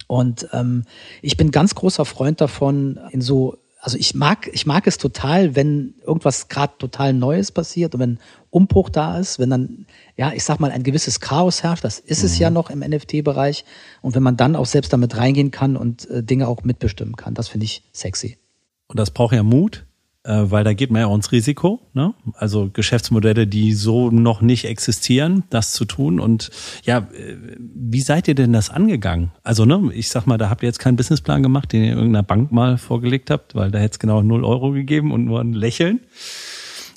Und 0.06 0.48
ähm, 0.52 0.84
ich 1.20 1.36
bin 1.36 1.50
ganz 1.50 1.74
großer 1.74 2.04
Freund 2.04 2.40
davon, 2.40 3.00
in 3.10 3.22
so 3.22 3.56
also 3.80 3.96
ich 3.96 4.14
mag, 4.14 4.50
ich 4.52 4.66
mag 4.66 4.86
es 4.86 4.98
total, 4.98 5.56
wenn 5.56 5.94
irgendwas 6.06 6.48
gerade 6.48 6.74
total 6.78 7.12
Neues 7.14 7.50
passiert 7.50 7.94
und 7.94 8.00
wenn 8.00 8.18
Umbruch 8.50 8.90
da 8.90 9.18
ist, 9.18 9.38
wenn 9.38 9.50
dann, 9.50 9.86
ja, 10.16 10.32
ich 10.32 10.44
sag 10.44 10.60
mal, 10.60 10.70
ein 10.70 10.82
gewisses 10.82 11.20
Chaos 11.20 11.62
herrscht, 11.62 11.84
das 11.84 11.98
ist 11.98 12.20
mhm. 12.20 12.26
es 12.26 12.38
ja 12.38 12.50
mhm. 12.50 12.54
noch 12.54 12.70
im 12.70 12.80
NFT-Bereich. 12.80 13.64
Und 14.02 14.14
wenn 14.14 14.22
man 14.22 14.36
dann 14.36 14.56
auch 14.56 14.66
selbst 14.66 14.92
damit 14.92 15.16
reingehen 15.16 15.50
kann 15.50 15.76
und 15.76 16.08
äh, 16.10 16.22
Dinge 16.22 16.48
auch 16.48 16.62
mitbestimmen 16.62 17.16
kann, 17.16 17.34
das 17.34 17.48
finde 17.48 17.64
ich 17.64 17.82
sexy. 17.92 18.36
Und 18.86 18.98
das 18.98 19.12
braucht 19.12 19.34
ja 19.34 19.42
Mut, 19.42 19.86
weil 20.24 20.64
da 20.64 20.74
geht 20.74 20.90
man 20.90 21.00
ja 21.00 21.06
auch 21.06 21.14
ins 21.14 21.32
Risiko. 21.32 21.80
Ne? 21.94 22.12
Also 22.34 22.68
Geschäftsmodelle, 22.72 23.46
die 23.46 23.72
so 23.72 24.10
noch 24.10 24.42
nicht 24.42 24.66
existieren, 24.66 25.44
das 25.50 25.72
zu 25.72 25.84
tun. 25.86 26.20
Und 26.20 26.50
ja, 26.84 26.98
äh, 26.98 27.36
wie 27.58 28.00
seid 28.00 28.28
ihr 28.28 28.34
denn 28.34 28.52
das 28.52 28.70
angegangen? 28.70 29.32
Also 29.42 29.64
ne, 29.64 29.90
ich 29.94 30.10
sag 30.10 30.26
mal, 30.26 30.36
da 30.36 30.50
habt 30.50 30.62
ihr 30.62 30.68
jetzt 30.68 30.78
keinen 30.78 30.96
Businessplan 30.96 31.42
gemacht, 31.42 31.72
den 31.72 31.84
ihr 31.84 31.90
irgendeiner 31.90 32.22
Bank 32.22 32.52
mal 32.52 32.76
vorgelegt 32.76 33.30
habt, 33.30 33.54
weil 33.54 33.70
da 33.70 33.78
hätte 33.78 33.92
es 33.92 33.98
genau 33.98 34.22
null 34.22 34.44
Euro 34.44 34.72
gegeben 34.72 35.10
und 35.12 35.24
nur 35.24 35.40
ein 35.40 35.54
Lächeln. 35.54 36.00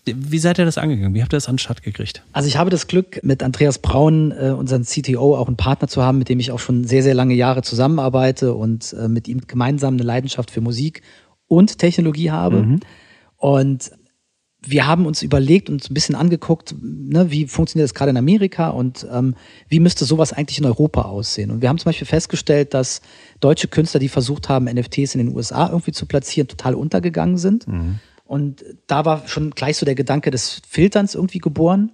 Wie 0.06 0.40
seid 0.40 0.60
ihr 0.60 0.66
das 0.66 0.78
angegangen? 0.78 1.14
Wie 1.14 1.22
habt 1.22 1.34
ihr 1.34 1.38
das 1.38 1.48
an 1.48 1.58
Start 1.58 1.82
gekriegt? 1.82 2.24
Also 2.34 2.50
ich 2.50 2.58
habe 2.58 2.70
das 2.70 2.88
Glück, 2.88 3.22
mit 3.24 3.42
Andreas 3.42 3.80
Braun, 3.80 4.34
äh, 4.34 4.50
unseren 4.50 4.84
CTO, 4.84 5.38
auch 5.38 5.48
einen 5.48 5.56
Partner 5.56 5.88
zu 5.88 6.04
haben, 6.04 6.18
mit 6.18 6.28
dem 6.28 6.42
ich 6.42 6.52
auch 6.52 6.60
schon 6.60 6.84
sehr, 6.84 7.04
sehr 7.04 7.14
lange 7.14 7.36
Jahre 7.36 7.62
zusammenarbeite 7.62 8.54
und 8.54 8.94
äh, 9.00 9.08
mit 9.08 9.30
ihm 9.30 9.42
gemeinsam 9.48 9.94
eine 9.94 10.04
Leidenschaft 10.04 10.52
für 10.52 10.60
Musik 10.60 11.04
und 11.48 11.78
Technologie 11.78 12.32
habe. 12.32 12.64
Mhm. 12.64 12.80
Und 13.44 13.92
wir 14.62 14.88
haben 14.88 15.06
uns 15.06 15.22
überlegt 15.22 15.70
und 15.70 15.90
ein 15.90 15.94
bisschen 15.94 16.16
angeguckt, 16.16 16.74
ne, 16.82 17.30
wie 17.30 17.46
funktioniert 17.46 17.90
das 17.90 17.94
gerade 17.94 18.12
in 18.12 18.16
Amerika 18.16 18.70
und 18.70 19.06
ähm, 19.12 19.36
wie 19.68 19.82
müsste 19.82 20.06
sowas 20.06 20.32
eigentlich 20.32 20.60
in 20.60 20.66
Europa 20.66 21.02
aussehen. 21.02 21.52
Und 21.52 21.62
wir 21.62 21.68
haben 21.68 21.78
zum 21.78 21.90
Beispiel 21.90 22.08
festgestellt, 22.08 22.74
dass 22.74 23.02
deutsche 23.42 23.68
Künstler, 23.68 24.00
die 24.00 24.08
versucht 24.08 24.48
haben, 24.48 24.64
NFTs 24.64 25.16
in 25.16 25.26
den 25.26 25.36
USA 25.36 25.68
irgendwie 25.68 25.92
zu 25.92 26.06
platzieren, 26.06 26.48
total 26.48 26.74
untergegangen 26.74 27.38
sind. 27.38 27.68
Mhm. 27.68 28.00
Und 28.24 28.64
da 28.88 29.04
war 29.04 29.28
schon 29.28 29.52
gleich 29.52 29.76
so 29.76 29.86
der 29.86 29.96
Gedanke 29.96 30.32
des 30.32 30.62
Filterns 30.66 31.14
irgendwie 31.14 31.40
geboren. 31.40 31.92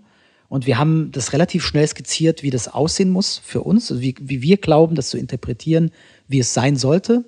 Und 0.50 0.68
wir 0.68 0.78
haben 0.78 1.12
das 1.12 1.34
relativ 1.34 1.66
schnell 1.66 1.88
skizziert, 1.88 2.44
wie 2.44 2.52
das 2.52 2.68
aussehen 2.68 3.10
muss 3.10 3.40
für 3.40 3.62
uns, 3.62 3.90
also 3.90 4.04
wie, 4.04 4.14
wie 4.22 4.44
wir 4.44 4.58
glauben, 4.58 4.94
das 4.94 5.10
zu 5.10 5.18
interpretieren, 5.18 5.90
wie 6.28 6.38
es 6.38 6.54
sein 6.54 6.76
sollte. 6.76 7.26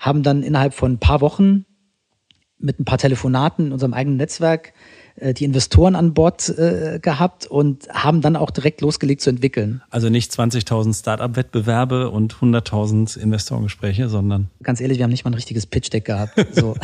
Haben 0.00 0.24
dann 0.24 0.42
innerhalb 0.42 0.74
von 0.74 0.94
ein 0.94 0.98
paar 0.98 1.20
Wochen 1.20 1.64
mit 2.62 2.80
ein 2.80 2.84
paar 2.84 2.98
Telefonaten 2.98 3.66
in 3.66 3.72
unserem 3.72 3.94
eigenen 3.94 4.16
Netzwerk 4.16 4.72
äh, 5.16 5.34
die 5.34 5.44
Investoren 5.44 5.94
an 5.94 6.14
Bord 6.14 6.48
äh, 6.48 6.98
gehabt 7.00 7.46
und 7.46 7.88
haben 7.90 8.20
dann 8.20 8.36
auch 8.36 8.50
direkt 8.50 8.80
losgelegt 8.80 9.20
zu 9.20 9.30
entwickeln. 9.30 9.82
Also 9.90 10.08
nicht 10.08 10.32
20.000 10.32 10.98
Startup-Wettbewerbe 10.98 12.10
und 12.10 12.34
100.000 12.34 13.18
Investorengespräche, 13.18 14.08
sondern... 14.08 14.48
Ganz 14.62 14.80
ehrlich, 14.80 14.98
wir 14.98 15.04
haben 15.04 15.10
nicht 15.10 15.24
mal 15.24 15.30
ein 15.30 15.34
richtiges 15.34 15.66
Pitch-Deck 15.66 16.04
gehabt. 16.04 16.34
So. 16.52 16.74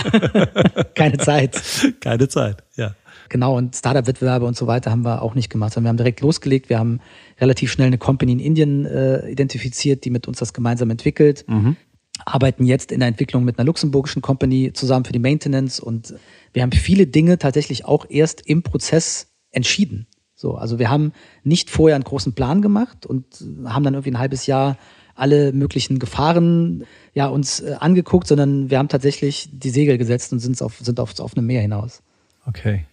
Keine 0.95 1.19
Zeit. 1.19 1.61
Keine 2.01 2.29
Zeit, 2.29 2.65
ja. 2.77 2.95
Genau, 3.31 3.57
und 3.57 3.77
Startup-Wettbewerbe 3.77 4.47
und 4.47 4.57
so 4.57 4.67
weiter 4.67 4.91
haben 4.91 5.05
wir 5.05 5.23
auch 5.23 5.35
nicht 5.35 5.51
gemacht, 5.51 5.75
sondern 5.75 5.87
wir 5.87 5.89
haben 5.91 5.97
direkt 5.99 6.21
losgelegt. 6.21 6.71
Wir 6.71 6.79
haben 6.79 7.01
relativ 7.41 7.71
schnell 7.71 7.89
eine 7.89 7.99
Company 7.99 8.33
in 8.33 8.41
Indien 8.41 8.87
äh, 8.87 9.29
identifiziert, 9.29 10.05
die 10.05 10.11
mit 10.11 10.29
uns 10.29 10.39
das 10.39 10.53
gemeinsam 10.53 10.91
entwickelt. 10.91 11.45
Mhm 11.47 11.77
arbeiten 12.25 12.65
jetzt 12.65 12.93
in 12.93 13.01
der 13.01 13.09
Entwicklung 13.09 13.45
mit 13.45 13.59
einer 13.59 13.67
luxemburgischen 13.67 14.23
Company 14.23 14.73
zusammen 14.73 15.05
für 15.05 15.13
die 15.13 15.19
Maintenance 15.19 15.81
und 15.81 16.15
wir 16.53 16.63
haben 16.63 16.73
viele 16.73 17.07
Dinge 17.07 17.39
tatsächlich 17.39 17.85
auch 17.85 18.07
erst 18.09 18.43
im 18.47 18.63
Prozess 18.63 19.29
entschieden. 19.51 20.07
So, 20.35 20.55
also 20.55 20.79
wir 20.79 20.89
haben 20.89 21.13
nicht 21.43 21.69
vorher 21.71 21.97
einen 21.97 22.05
großen 22.05 22.33
Plan 22.35 22.63
gemacht 22.63 23.07
und 23.07 23.25
haben 23.65 23.83
dann 23.85 23.95
irgendwie 23.95 24.13
ein 24.13 24.19
halbes 24.19 24.47
Jahr 24.47 24.77
alle 25.17 25.53
möglichen 25.53 25.99
Gefahren 25.99 26.85
ja 27.13 27.27
uns 27.27 27.61
äh, 27.61 27.75
angeguckt, 27.81 28.29
sondern 28.29 28.71
wir 28.71 28.79
haben 28.79 28.89
tatsächlich 28.89 29.49
die 29.53 29.71
Segel 29.71 29.99
gesetzt 29.99 30.33
und 30.33 30.39
sind 30.39 30.63
auf 30.63 30.79
sind 30.79 31.01
auf, 31.01 31.19
auf 31.19 31.37
einem 31.37 31.47
Meer 31.47 31.63
hinaus. 31.63 32.03
Okay. 32.47 32.87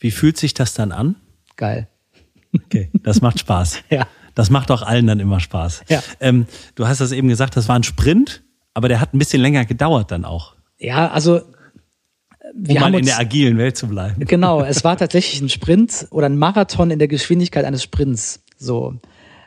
Wie 0.00 0.10
fühlt 0.10 0.36
sich 0.36 0.52
das 0.52 0.74
dann 0.74 0.90
an? 0.90 1.14
Geil. 1.56 1.86
Okay, 2.52 2.90
das 3.04 3.20
macht 3.20 3.38
Spaß. 3.38 3.84
ja. 3.90 4.06
Das 4.34 4.50
macht 4.50 4.70
auch 4.70 4.82
allen 4.82 5.06
dann 5.06 5.20
immer 5.20 5.40
Spaß. 5.40 5.82
Ja. 5.88 6.02
Ähm, 6.20 6.46
du 6.74 6.86
hast 6.86 7.00
das 7.00 7.12
eben 7.12 7.28
gesagt, 7.28 7.56
das 7.56 7.68
war 7.68 7.76
ein 7.76 7.82
Sprint, 7.82 8.42
aber 8.74 8.88
der 8.88 9.00
hat 9.00 9.14
ein 9.14 9.18
bisschen 9.18 9.42
länger 9.42 9.64
gedauert 9.64 10.10
dann 10.10 10.24
auch. 10.24 10.54
Ja, 10.78 11.10
also 11.10 11.42
wir 12.54 12.76
um 12.76 12.80
mal 12.80 12.94
in 12.94 13.06
der 13.06 13.18
agilen 13.18 13.56
Welt 13.58 13.76
zu 13.76 13.88
bleiben. 13.88 14.24
Genau, 14.26 14.62
es 14.62 14.84
war 14.84 14.96
tatsächlich 14.96 15.40
ein 15.40 15.48
Sprint 15.48 16.06
oder 16.10 16.26
ein 16.26 16.36
Marathon 16.36 16.90
in 16.90 16.98
der 16.98 17.08
Geschwindigkeit 17.08 17.64
eines 17.64 17.82
Sprints. 17.82 18.44
So. 18.58 18.94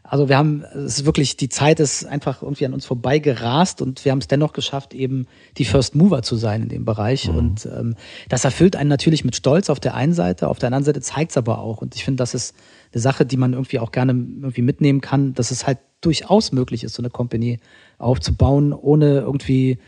Also 0.08 0.30
wir 0.30 0.38
haben, 0.38 0.64
es 0.64 1.00
ist 1.00 1.06
wirklich, 1.06 1.36
die 1.36 1.50
Zeit 1.50 1.80
ist 1.80 2.06
einfach 2.06 2.44
irgendwie 2.44 2.66
an 2.66 2.74
uns 2.74 2.86
vorbei 2.86 3.20
gerast 3.20 3.82
und 3.82 4.06
wir 4.06 4.12
haben 4.12 4.20
es 4.20 4.28
dennoch 4.28 4.54
geschafft, 4.54 4.94
eben 4.94 5.26
die 5.58 5.66
First 5.66 5.96
Mover 5.96 6.22
zu 6.22 6.36
sein 6.36 6.64
in 6.64 6.70
dem 6.70 6.86
Bereich. 6.86 7.28
Mhm. 7.28 7.36
Und 7.36 7.66
ähm, 7.66 7.96
das 8.30 8.46
erfüllt 8.46 8.76
einen 8.76 8.90
natürlich 8.90 9.26
mit 9.26 9.36
Stolz 9.36 9.70
auf 9.70 9.80
der 9.80 9.96
einen 9.96 10.14
Seite, 10.14 10.48
auf 10.48 10.60
der 10.60 10.68
anderen 10.68 10.84
Seite 10.84 11.02
zeigt 11.02 11.32
es 11.32 11.38
aber 11.38 11.60
auch. 11.60 11.82
Und 11.82 11.96
ich 11.96 12.04
finde, 12.04 12.18
das 12.18 12.34
ist 12.36 12.56
eine 12.94 13.02
Sache, 13.02 13.26
die 13.26 13.38
man 13.38 13.54
irgendwie 13.54 13.80
auch 13.80 13.92
gerne 13.92 14.12
irgendwie 14.12 14.62
mitnehmen 14.62 15.02
kann, 15.02 15.34
dass 15.34 15.50
es 15.52 15.66
halt 15.66 15.80
durchaus 16.02 16.52
möglich 16.52 16.84
ist, 16.84 16.94
so 16.94 17.02
eine 17.02 17.10
Company 17.10 17.60
aufzubauen, 17.98 18.74
ohne 18.74 19.20
irgendwie 19.20 19.80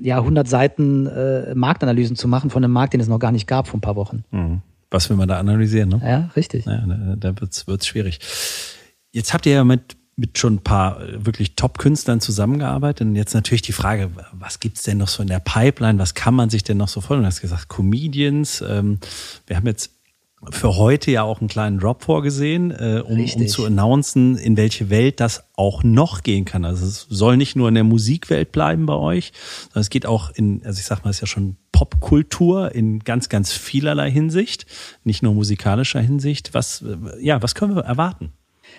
ja 0.00 0.18
100 0.18 0.48
Seiten 0.48 1.06
äh, 1.06 1.54
Marktanalysen 1.54 2.16
zu 2.16 2.28
machen 2.28 2.50
von 2.50 2.62
einem 2.62 2.72
Markt, 2.72 2.92
den 2.92 3.00
es 3.00 3.08
noch 3.08 3.18
gar 3.18 3.32
nicht 3.32 3.46
gab 3.46 3.66
vor 3.66 3.78
ein 3.78 3.82
paar 3.82 3.96
Wochen. 3.96 4.24
Mhm. 4.30 4.62
Was 4.90 5.10
will 5.10 5.16
man 5.16 5.28
da 5.28 5.38
analysieren? 5.38 5.88
Ne? 5.88 6.00
Ja, 6.04 6.30
richtig. 6.36 6.64
Ja, 6.66 6.84
da, 6.86 7.16
da 7.16 7.40
wird's 7.40 7.66
wird's 7.66 7.86
schwierig. 7.86 8.20
Jetzt 9.16 9.32
habt 9.32 9.46
ihr 9.46 9.52
ja 9.52 9.64
mit 9.64 9.96
mit 10.18 10.38
schon 10.38 10.54
ein 10.54 10.62
paar 10.62 11.00
äh, 11.00 11.26
wirklich 11.26 11.56
Top-Künstlern 11.56 12.20
zusammengearbeitet. 12.20 13.06
Und 13.06 13.16
jetzt 13.16 13.34
natürlich 13.34 13.62
die 13.62 13.72
Frage, 13.72 14.10
was 14.32 14.60
gibt's 14.60 14.82
denn 14.82 14.98
noch 14.98 15.08
so 15.08 15.22
in 15.22 15.28
der 15.28 15.40
Pipeline? 15.40 15.98
Was 15.98 16.14
kann 16.14 16.34
man 16.34 16.48
sich 16.48 16.64
denn 16.64 16.78
noch 16.78 16.88
so 16.88 17.00
vorstellen? 17.02 17.22
Du 17.22 17.26
hast 17.26 17.42
gesagt, 17.42 17.68
Comedians. 17.68 18.64
Ähm, 18.66 18.98
wir 19.46 19.56
haben 19.56 19.66
jetzt 19.66 19.90
für 20.50 20.76
heute 20.76 21.10
ja 21.10 21.22
auch 21.22 21.40
einen 21.40 21.48
kleinen 21.48 21.78
Drop 21.78 22.02
vorgesehen, 22.02 22.70
äh, 22.70 23.02
um, 23.04 23.18
um 23.20 23.48
zu 23.48 23.64
announcen, 23.64 24.36
in 24.36 24.56
welche 24.56 24.90
Welt 24.90 25.20
das 25.20 25.44
auch 25.54 25.82
noch 25.82 26.22
gehen 26.22 26.44
kann. 26.44 26.64
Also 26.64 26.86
es 26.86 27.06
soll 27.08 27.36
nicht 27.36 27.56
nur 27.56 27.68
in 27.68 27.74
der 27.74 27.84
Musikwelt 27.84 28.52
bleiben 28.52 28.86
bei 28.86 28.94
euch, 28.94 29.32
sondern 29.64 29.80
es 29.82 29.90
geht 29.90 30.06
auch 30.06 30.30
in, 30.30 30.64
also 30.64 30.78
ich 30.78 30.86
sag 30.86 31.04
mal, 31.04 31.10
es 31.10 31.16
ist 31.16 31.22
ja 31.22 31.26
schon 31.26 31.56
Popkultur 31.72 32.74
in 32.74 33.00
ganz, 33.00 33.28
ganz 33.28 33.52
vielerlei 33.52 34.10
Hinsicht, 34.10 34.66
nicht 35.04 35.22
nur 35.22 35.34
musikalischer 35.34 36.00
Hinsicht. 36.00 36.54
Was, 36.54 36.84
ja, 37.20 37.42
was 37.42 37.54
können 37.54 37.74
wir 37.74 37.82
erwarten? 37.82 38.32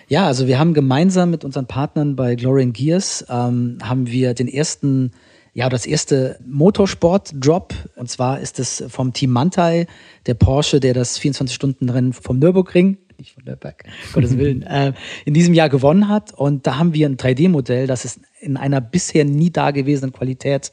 Ja, 0.08 0.26
also 0.26 0.46
wir 0.46 0.58
haben 0.58 0.72
gemeinsam 0.72 1.30
mit 1.30 1.44
unseren 1.44 1.66
Partnern 1.66 2.16
bei 2.16 2.34
Glorian 2.34 2.72
Gears 2.72 3.26
ähm, 3.28 3.78
haben 3.82 4.06
wir 4.06 4.34
den 4.34 4.48
ersten 4.48 5.12
ja, 5.58 5.68
das 5.68 5.86
erste 5.86 6.38
Motorsport-Drop. 6.46 7.74
Und 7.96 8.08
zwar 8.08 8.38
ist 8.38 8.60
es 8.60 8.84
vom 8.88 9.12
Team 9.12 9.30
Mantai, 9.32 9.88
der 10.26 10.34
Porsche, 10.34 10.78
der 10.78 10.94
das 10.94 11.18
24-Stunden-Rennen 11.20 12.12
vom 12.12 12.38
Nürburgring, 12.38 12.98
nicht 13.18 13.34
von 13.34 13.42
Nürburg, 13.44 13.82
Gottes 14.12 14.38
Willen, 14.38 14.62
äh, 14.62 14.92
in 15.24 15.34
diesem 15.34 15.54
Jahr 15.54 15.68
gewonnen 15.68 16.08
hat. 16.08 16.32
Und 16.32 16.66
da 16.68 16.78
haben 16.78 16.94
wir 16.94 17.08
ein 17.08 17.16
3D-Modell, 17.16 17.88
das 17.88 18.04
es 18.04 18.20
in 18.40 18.56
einer 18.56 18.80
bisher 18.80 19.24
nie 19.24 19.50
dagewesenen 19.50 20.12
Qualität 20.12 20.72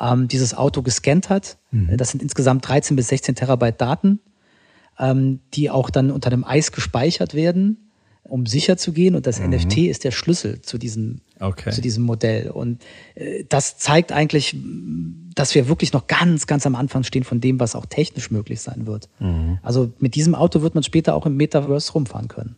ähm, 0.00 0.28
dieses 0.28 0.56
Auto 0.56 0.80
gescannt 0.80 1.28
hat. 1.28 1.58
Mhm. 1.70 1.98
Das 1.98 2.10
sind 2.10 2.22
insgesamt 2.22 2.66
13 2.66 2.96
bis 2.96 3.08
16 3.08 3.34
Terabyte 3.34 3.78
Daten, 3.78 4.20
ähm, 4.98 5.40
die 5.52 5.68
auch 5.68 5.90
dann 5.90 6.10
unter 6.10 6.30
dem 6.30 6.44
Eis 6.44 6.72
gespeichert 6.72 7.34
werden 7.34 7.91
um 8.32 8.46
sicher 8.46 8.78
zu 8.78 8.92
gehen. 8.92 9.14
Und 9.14 9.26
das 9.26 9.40
mhm. 9.40 9.50
NFT 9.50 9.76
ist 9.76 10.04
der 10.04 10.10
Schlüssel 10.10 10.62
zu 10.62 10.78
diesem, 10.78 11.20
okay. 11.38 11.70
zu 11.70 11.82
diesem 11.82 12.02
Modell. 12.02 12.48
Und 12.48 12.80
äh, 13.14 13.44
das 13.46 13.76
zeigt 13.76 14.10
eigentlich, 14.10 14.56
dass 15.34 15.54
wir 15.54 15.68
wirklich 15.68 15.92
noch 15.92 16.06
ganz, 16.06 16.46
ganz 16.46 16.64
am 16.64 16.74
Anfang 16.74 17.02
stehen 17.04 17.24
von 17.24 17.42
dem, 17.42 17.60
was 17.60 17.76
auch 17.76 17.84
technisch 17.84 18.30
möglich 18.30 18.62
sein 18.62 18.86
wird. 18.86 19.10
Mhm. 19.18 19.58
Also 19.62 19.92
mit 19.98 20.14
diesem 20.14 20.34
Auto 20.34 20.62
wird 20.62 20.74
man 20.74 20.82
später 20.82 21.14
auch 21.14 21.26
im 21.26 21.36
Metaverse 21.36 21.92
rumfahren 21.92 22.28
können. 22.28 22.56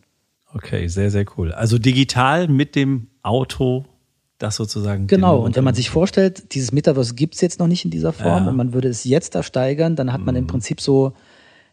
Okay, 0.53 0.87
sehr, 0.87 1.11
sehr 1.11 1.25
cool. 1.37 1.51
Also 1.51 1.77
digital 1.77 2.47
mit 2.47 2.77
dem 2.77 3.07
Auto 3.21 3.83
das 4.37 4.55
sozusagen. 4.55 5.07
Genau, 5.07 5.39
und 5.39 5.57
wenn 5.57 5.65
man 5.65 5.75
sich 5.75 5.89
vorstellt, 5.89 6.53
dieses 6.53 6.71
Metaverse 6.71 7.15
gibt 7.15 7.35
es 7.35 7.41
jetzt 7.41 7.59
noch 7.59 7.67
nicht 7.67 7.83
in 7.83 7.91
dieser 7.91 8.13
Form 8.13 8.45
ja. 8.45 8.49
und 8.49 8.55
man 8.55 8.71
würde 8.71 8.87
es 8.87 9.03
jetzt 9.03 9.35
da 9.35 9.43
steigern, 9.43 9.97
dann 9.97 10.13
hat 10.13 10.21
man 10.21 10.35
mhm. 10.35 10.39
im 10.39 10.47
Prinzip 10.47 10.79
so 10.79 11.13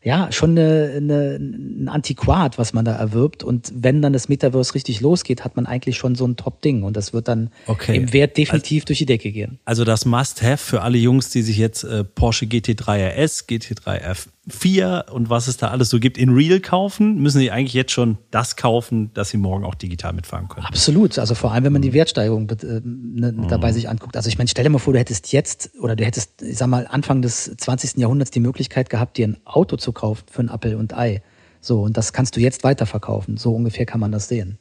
ja, 0.04 0.32
schon 0.32 0.50
eine, 0.50 0.94
eine, 0.96 1.36
ein 1.36 1.88
Antiquat, 1.88 2.58
was 2.58 2.72
man 2.72 2.84
da 2.84 2.92
erwirbt. 2.92 3.44
Und 3.44 3.72
wenn 3.74 4.02
dann 4.02 4.12
das 4.12 4.28
Metaverse 4.28 4.74
richtig 4.74 5.00
losgeht, 5.00 5.44
hat 5.44 5.54
man 5.54 5.66
eigentlich 5.66 5.96
schon 5.96 6.16
so 6.16 6.26
ein 6.26 6.36
Top-Ding. 6.36 6.82
Und 6.82 6.96
das 6.96 7.12
wird 7.12 7.28
dann 7.28 7.50
okay. 7.66 7.96
im 7.96 8.12
Wert 8.12 8.36
definitiv 8.36 8.82
also, 8.82 8.86
durch 8.88 8.98
die 8.98 9.06
Decke 9.06 9.30
gehen. 9.30 9.60
Also 9.64 9.84
das 9.84 10.04
Must-Have 10.04 10.58
für 10.58 10.82
alle 10.82 10.98
Jungs, 10.98 11.30
die 11.30 11.42
sich 11.42 11.56
jetzt 11.56 11.84
äh, 11.84 12.02
Porsche 12.02 12.46
GT3 12.46 13.24
RS, 13.24 13.46
GT3 13.48 13.96
F 13.98 14.28
4 14.48 15.06
und 15.12 15.30
was 15.30 15.46
es 15.46 15.56
da 15.56 15.68
alles 15.68 15.88
so 15.88 16.00
gibt 16.00 16.18
in 16.18 16.30
Real 16.30 16.58
kaufen, 16.58 17.16
müssen 17.22 17.38
sie 17.38 17.52
eigentlich 17.52 17.74
jetzt 17.74 17.92
schon 17.92 18.18
das 18.32 18.56
kaufen, 18.56 19.12
dass 19.14 19.30
sie 19.30 19.36
morgen 19.36 19.64
auch 19.64 19.76
digital 19.76 20.12
mitfahren 20.12 20.48
können. 20.48 20.66
Absolut. 20.66 21.16
Also 21.18 21.36
vor 21.36 21.52
allem, 21.52 21.62
wenn 21.62 21.72
man 21.72 21.82
die 21.82 21.92
Wertsteigerung 21.92 22.50
äh, 22.50 22.80
ne, 22.82 23.32
mhm. 23.32 23.48
dabei 23.48 23.72
sich 23.72 23.88
anguckt. 23.88 24.16
Also 24.16 24.28
ich 24.28 24.38
meine, 24.38 24.48
stell 24.48 24.64
dir 24.64 24.70
mal 24.70 24.78
vor, 24.78 24.94
du 24.94 24.98
hättest 24.98 25.32
jetzt 25.32 25.70
oder 25.80 25.94
du 25.94 26.04
hättest, 26.04 26.42
ich 26.42 26.58
sag 26.58 26.66
mal, 26.66 26.88
Anfang 26.88 27.22
des 27.22 27.56
20. 27.56 27.98
Jahrhunderts 27.98 28.32
die 28.32 28.40
Möglichkeit 28.40 28.90
gehabt, 28.90 29.16
dir 29.16 29.28
ein 29.28 29.36
Auto 29.44 29.76
zu 29.76 29.92
kaufen 29.92 30.24
für 30.28 30.42
ein 30.42 30.48
Apfel 30.48 30.74
und 30.74 30.96
Ei. 30.96 31.22
So, 31.60 31.82
und 31.82 31.96
das 31.96 32.12
kannst 32.12 32.34
du 32.34 32.40
jetzt 32.40 32.64
weiterverkaufen. 32.64 33.36
So 33.36 33.54
ungefähr 33.54 33.86
kann 33.86 34.00
man 34.00 34.10
das 34.10 34.26
sehen. 34.26 34.58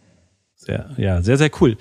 Sehr, 0.55 0.91
ja, 0.97 1.23
sehr, 1.23 1.39
sehr 1.39 1.49
cool. 1.59 1.75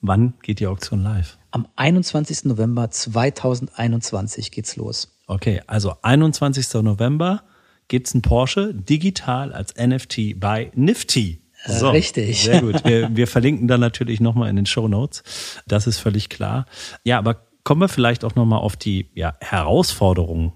Wann 0.00 0.34
geht 0.42 0.58
die 0.58 0.66
Auktion 0.66 1.04
live? 1.04 1.38
Am 1.52 1.68
21. 1.76 2.46
November 2.46 2.90
2021 2.90 4.50
geht's 4.50 4.74
los. 4.74 5.17
Okay, 5.28 5.60
also 5.66 5.94
21. 6.02 6.82
November 6.82 7.42
gibt 7.86 8.08
es 8.08 8.14
einen 8.14 8.22
Porsche 8.22 8.74
digital 8.74 9.52
als 9.52 9.74
NFT 9.76 10.40
bei 10.40 10.72
Nifty. 10.74 11.42
So, 11.66 11.90
Richtig. 11.90 12.42
Sehr 12.42 12.62
gut. 12.62 12.84
Wir, 12.84 13.08
wir 13.16 13.26
verlinken 13.26 13.68
dann 13.68 13.80
natürlich 13.80 14.20
nochmal 14.20 14.48
in 14.48 14.56
den 14.56 14.66
Show 14.66 14.88
Notes. 14.88 15.22
Das 15.66 15.86
ist 15.86 15.98
völlig 15.98 16.28
klar. 16.28 16.66
Ja, 17.04 17.18
aber 17.18 17.46
kommen 17.62 17.80
wir 17.82 17.88
vielleicht 17.88 18.24
auch 18.24 18.34
nochmal 18.36 18.60
auf 18.60 18.76
die 18.76 19.10
ja, 19.14 19.34
Herausforderungen. 19.40 20.52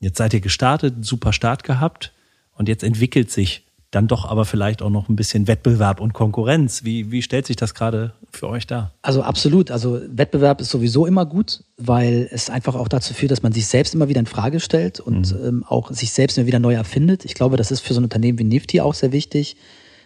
Jetzt 0.00 0.18
seid 0.18 0.34
ihr 0.34 0.40
gestartet, 0.40 1.04
super 1.04 1.32
Start 1.32 1.62
gehabt 1.62 2.12
und 2.52 2.68
jetzt 2.68 2.82
entwickelt 2.82 3.30
sich 3.30 3.66
dann 3.90 4.08
doch 4.08 4.24
aber 4.24 4.44
vielleicht 4.44 4.82
auch 4.82 4.90
noch 4.90 5.08
ein 5.08 5.16
bisschen 5.16 5.46
Wettbewerb 5.46 6.00
und 6.00 6.12
Konkurrenz. 6.12 6.84
Wie, 6.84 7.10
wie 7.10 7.22
stellt 7.22 7.46
sich 7.46 7.56
das 7.56 7.74
gerade 7.74 8.14
für 8.38 8.48
euch 8.48 8.66
dar? 8.66 8.94
Also 9.02 9.22
absolut. 9.22 9.70
Also 9.70 10.00
Wettbewerb 10.08 10.60
ist 10.60 10.70
sowieso 10.70 11.06
immer 11.06 11.26
gut, 11.26 11.64
weil 11.76 12.28
es 12.30 12.50
einfach 12.50 12.74
auch 12.74 12.88
dazu 12.88 13.14
führt, 13.14 13.30
dass 13.32 13.42
man 13.42 13.52
sich 13.52 13.66
selbst 13.66 13.94
immer 13.94 14.08
wieder 14.08 14.20
in 14.20 14.26
Frage 14.26 14.60
stellt 14.60 15.00
und 15.00 15.34
mhm. 15.34 15.46
ähm, 15.46 15.64
auch 15.66 15.90
sich 15.92 16.12
selbst 16.12 16.38
immer 16.38 16.46
wieder 16.46 16.58
neu 16.58 16.74
erfindet. 16.74 17.24
Ich 17.24 17.34
glaube, 17.34 17.56
das 17.56 17.70
ist 17.70 17.80
für 17.80 17.94
so 17.94 18.00
ein 18.00 18.04
Unternehmen 18.04 18.38
wie 18.38 18.44
Nifty 18.44 18.80
auch 18.80 18.94
sehr 18.94 19.12
wichtig. 19.12 19.56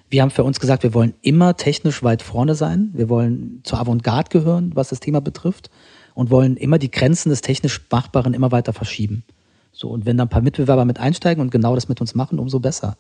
Wir 0.08 0.22
haben 0.22 0.30
für 0.30 0.44
uns 0.44 0.60
gesagt, 0.60 0.82
wir 0.82 0.92
wollen 0.92 1.14
immer 1.22 1.56
technisch 1.56 2.02
weit 2.02 2.22
vorne 2.22 2.54
sein. 2.54 2.90
Wir 2.92 3.08
wollen 3.08 3.60
zur 3.64 3.78
Avantgarde 3.78 4.28
gehören, 4.30 4.72
was 4.74 4.88
das 4.90 5.00
Thema 5.00 5.20
betrifft 5.20 5.70
und 6.14 6.30
wollen 6.30 6.56
immer 6.56 6.78
die 6.78 6.90
Grenzen 6.90 7.30
des 7.30 7.40
technisch 7.40 7.80
Machbaren 7.90 8.34
immer 8.34 8.52
weiter 8.52 8.72
verschieben. 8.72 9.24
So, 9.72 9.88
und 9.88 10.04
wenn 10.04 10.18
da 10.18 10.24
ein 10.24 10.28
paar 10.28 10.42
Mitbewerber 10.42 10.84
mit 10.84 11.00
einsteigen 11.00 11.40
und 11.40 11.50
genau 11.50 11.74
das 11.74 11.88
mit 11.88 12.00
uns 12.00 12.14
machen, 12.14 12.38
umso 12.38 12.60
besser. 12.60 12.96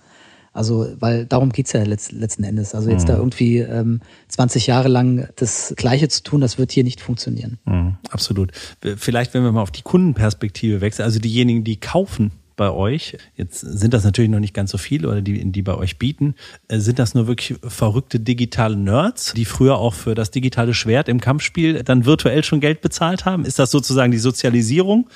Also, 0.52 0.88
weil 0.98 1.24
darum 1.24 1.50
geht's 1.50 1.72
ja 1.72 1.82
letzt, 1.82 2.12
letzten 2.12 2.44
Endes. 2.44 2.74
Also 2.74 2.90
jetzt 2.90 3.04
mhm. 3.04 3.08
da 3.08 3.16
irgendwie 3.16 3.58
ähm, 3.58 4.00
20 4.28 4.66
Jahre 4.66 4.88
lang 4.88 5.28
das 5.36 5.74
Gleiche 5.76 6.08
zu 6.08 6.22
tun, 6.22 6.40
das 6.40 6.58
wird 6.58 6.72
hier 6.72 6.84
nicht 6.84 7.00
funktionieren. 7.00 7.58
Mhm, 7.64 7.96
absolut. 8.10 8.52
Vielleicht, 8.96 9.32
wenn 9.34 9.44
wir 9.44 9.52
mal 9.52 9.62
auf 9.62 9.70
die 9.70 9.82
Kundenperspektive 9.82 10.80
wechseln, 10.80 11.04
also 11.04 11.18
diejenigen, 11.18 11.64
die 11.64 11.80
kaufen 11.80 12.32
bei 12.56 12.70
euch, 12.70 13.16
jetzt 13.34 13.60
sind 13.60 13.94
das 13.94 14.04
natürlich 14.04 14.30
noch 14.30 14.40
nicht 14.40 14.54
ganz 14.54 14.70
so 14.70 14.78
viele 14.78 15.08
oder 15.08 15.22
die, 15.22 15.50
die 15.50 15.62
bei 15.62 15.74
euch 15.74 15.98
bieten, 15.98 16.34
äh, 16.68 16.78
sind 16.78 16.98
das 16.98 17.14
nur 17.14 17.26
wirklich 17.26 17.58
verrückte 17.66 18.20
digitale 18.20 18.76
Nerds, 18.76 19.32
die 19.34 19.44
früher 19.44 19.78
auch 19.78 19.94
für 19.94 20.14
das 20.14 20.30
digitale 20.30 20.74
Schwert 20.74 21.08
im 21.08 21.20
Kampfspiel 21.20 21.82
dann 21.82 22.04
virtuell 22.04 22.44
schon 22.44 22.60
Geld 22.60 22.80
bezahlt 22.80 23.24
haben? 23.24 23.44
Ist 23.44 23.58
das 23.58 23.70
sozusagen 23.70 24.12
die 24.12 24.18
Sozialisierung, 24.18 25.08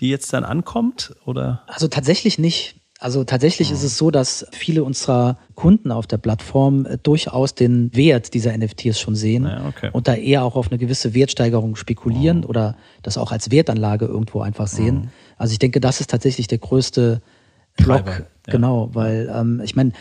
die 0.00 0.10
jetzt 0.10 0.32
dann 0.32 0.44
ankommt? 0.44 1.14
Oder? 1.24 1.62
Also 1.66 1.88
tatsächlich 1.88 2.38
nicht. 2.38 2.76
Also 3.02 3.24
tatsächlich 3.24 3.70
mhm. 3.70 3.74
ist 3.74 3.82
es 3.82 3.98
so, 3.98 4.12
dass 4.12 4.46
viele 4.52 4.84
unserer 4.84 5.36
Kunden 5.56 5.90
auf 5.90 6.06
der 6.06 6.18
Plattform 6.18 6.86
äh, 6.86 6.98
durchaus 7.02 7.52
den 7.52 7.94
Wert 7.96 8.32
dieser 8.32 8.56
NFTs 8.56 9.00
schon 9.00 9.16
sehen 9.16 9.44
ja, 9.44 9.66
okay. 9.66 9.90
und 9.92 10.06
da 10.06 10.14
eher 10.14 10.44
auch 10.44 10.54
auf 10.54 10.70
eine 10.70 10.78
gewisse 10.78 11.12
Wertsteigerung 11.12 11.74
spekulieren 11.74 12.38
mhm. 12.38 12.44
oder 12.44 12.76
das 13.02 13.18
auch 13.18 13.32
als 13.32 13.50
Wertanlage 13.50 14.04
irgendwo 14.04 14.40
einfach 14.40 14.68
sehen. 14.68 14.94
Mhm. 14.94 15.08
Also 15.36 15.52
ich 15.52 15.58
denke, 15.58 15.80
das 15.80 16.00
ist 16.00 16.10
tatsächlich 16.10 16.46
der 16.46 16.58
größte 16.58 17.22
Block. 17.76 18.06
Ja. 18.06 18.52
Genau, 18.52 18.90
weil 18.92 19.28
ähm, 19.34 19.60
ich 19.64 19.74
meine, 19.74 19.92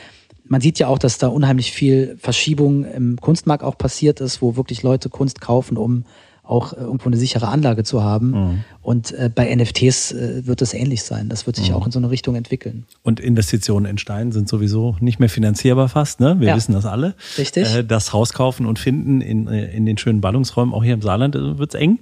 man 0.44 0.62
sieht 0.62 0.78
ja 0.78 0.88
auch, 0.88 1.00
dass 1.00 1.18
da 1.18 1.28
unheimlich 1.28 1.72
viel 1.72 2.18
Verschiebung 2.20 2.86
im 2.86 3.16
Kunstmarkt 3.20 3.64
auch 3.64 3.80
passiert 3.80 4.22
ist, 4.22 4.44
wo 4.44 4.56
wirklich 4.56 4.84
Leute 4.84 5.10
Kunst 5.10 5.42
kaufen, 5.42 5.76
um 5.76 6.06
auch 6.44 6.74
äh, 6.74 6.78
irgendwo 6.78 7.08
eine 7.08 7.18
sichere 7.18 7.48
Anlage 7.48 7.84
zu 7.84 8.04
haben. 8.04 8.32
Mhm. 8.32 8.64
Und 8.82 9.12
äh, 9.12 9.30
bei 9.34 9.54
NFTs 9.56 10.12
äh, 10.12 10.48
wird 10.48 10.62
es 10.62 10.74
ähnlich 10.74 11.04
sein. 11.04 11.30
Das 11.30 11.46
wird 11.46 11.56
sich 11.56 11.70
mhm. 11.70 11.76
auch 11.76 11.86
in 11.86 11.92
so 11.92 12.00
eine 12.00 12.10
Richtung 12.10 12.36
entwickeln. 12.36 12.86
Und 13.04 13.20
Investitionen 13.20 13.86
in 13.86 13.98
Stein 13.98 14.32
sind 14.32 14.50
sowieso 14.50 14.96
nicht 15.00 15.20
mehr 15.20 15.30
finanzierbar 15.30 15.88
fast, 15.88 16.20
ne? 16.20 16.40
Wir 16.40 16.50
ja. 16.50 16.56
wissen 16.56 16.74
das 16.74 16.86
alle. 16.86 17.16
Richtig. 17.38 17.74
Äh, 17.74 17.84
das 17.84 18.12
Haus 18.14 18.34
kaufen 18.34 18.66
und 18.66 18.80
finden 18.80 19.22
in, 19.22 19.48
äh, 19.48 19.72
in 19.72 19.86
den 19.86 19.98
schönen 19.98 20.22
Ballungsräumen, 20.22 20.74
auch 20.74 20.84
hier 20.84 20.94
im 20.94 21.02
Saarland, 21.02 21.36
äh, 21.36 21.58
wird's 21.58 21.76
eng 21.76 22.00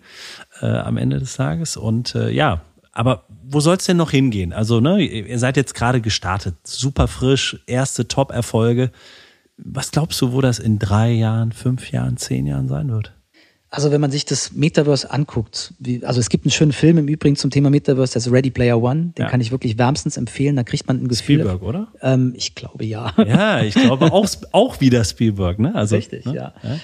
äh, 0.62 0.68
am 0.68 0.98
Ende 0.98 1.20
des 1.20 1.36
Tages. 1.36 1.78
Und 1.78 2.16
äh, 2.16 2.32
ja, 2.32 2.62
aber 2.92 3.26
wo 3.44 3.60
soll 3.60 3.78
es 3.78 3.86
denn 3.86 3.98
noch 3.98 4.12
hingehen? 4.12 4.54
Also, 4.54 4.80
ne, 4.80 5.02
ihr 5.02 5.40
seid 5.40 5.58
jetzt 5.58 5.74
gerade 5.74 6.02
gestartet, 6.02 6.56
super 6.64 7.08
frisch, 7.08 7.62
erste 7.68 8.08
Top-Erfolge. 8.08 8.92
Was 9.58 9.92
glaubst 9.92 10.22
du, 10.22 10.32
wo 10.34 10.42
das 10.42 10.60
in 10.60 10.80
drei 10.80 11.12
Jahren, 11.12 11.52
fünf 11.52 11.92
Jahren, 11.92 12.18
zehn 12.18 12.46
Jahren 12.46 12.68
sein 12.68 12.90
wird? 12.90 13.14
Also 13.72 13.92
wenn 13.92 14.02
man 14.02 14.10
sich 14.10 14.26
das 14.26 14.54
Metaverse 14.54 15.12
anguckt, 15.12 15.76
wie, 15.78 16.04
also 16.04 16.20
es 16.20 16.30
gibt 16.30 16.46
einen 16.46 16.52
schönen 16.52 16.72
Film 16.72 16.98
im 16.98 17.08
Übrigen 17.08 17.36
zum 17.36 17.52
Thema 17.52 17.70
Metaverse, 17.70 18.16
das 18.16 18.26
ist 18.26 18.34
Ready 18.34 18.50
Player 18.50 18.82
One, 18.82 19.14
den 19.16 19.24
ja. 19.24 19.30
kann 19.30 19.42
ich 19.42 19.52
wirklich 19.52 19.78
wärmstens 19.78 20.18
empfehlen, 20.18 20.56
da 20.56 20.64
kriegt 20.64 20.88
man 20.88 20.98
ein 20.98 21.08
Gefühl. 21.08 21.42
Spielberg, 21.42 21.62
oder? 21.62 21.88
Ähm, 22.02 22.34
ich 22.36 22.56
glaube 22.56 22.84
ja. 22.86 23.14
Ja, 23.18 23.62
ich 23.62 23.76
glaube 23.76 24.12
auch, 24.12 24.28
auch 24.54 24.82
wieder 24.82 25.04
Spielberg, 25.04 25.60
ne? 25.60 25.76
Also, 25.76 25.98
Richtig, 25.98 26.26
ne? 26.26 26.34
ja. 26.34 26.54
ja. 26.64 26.80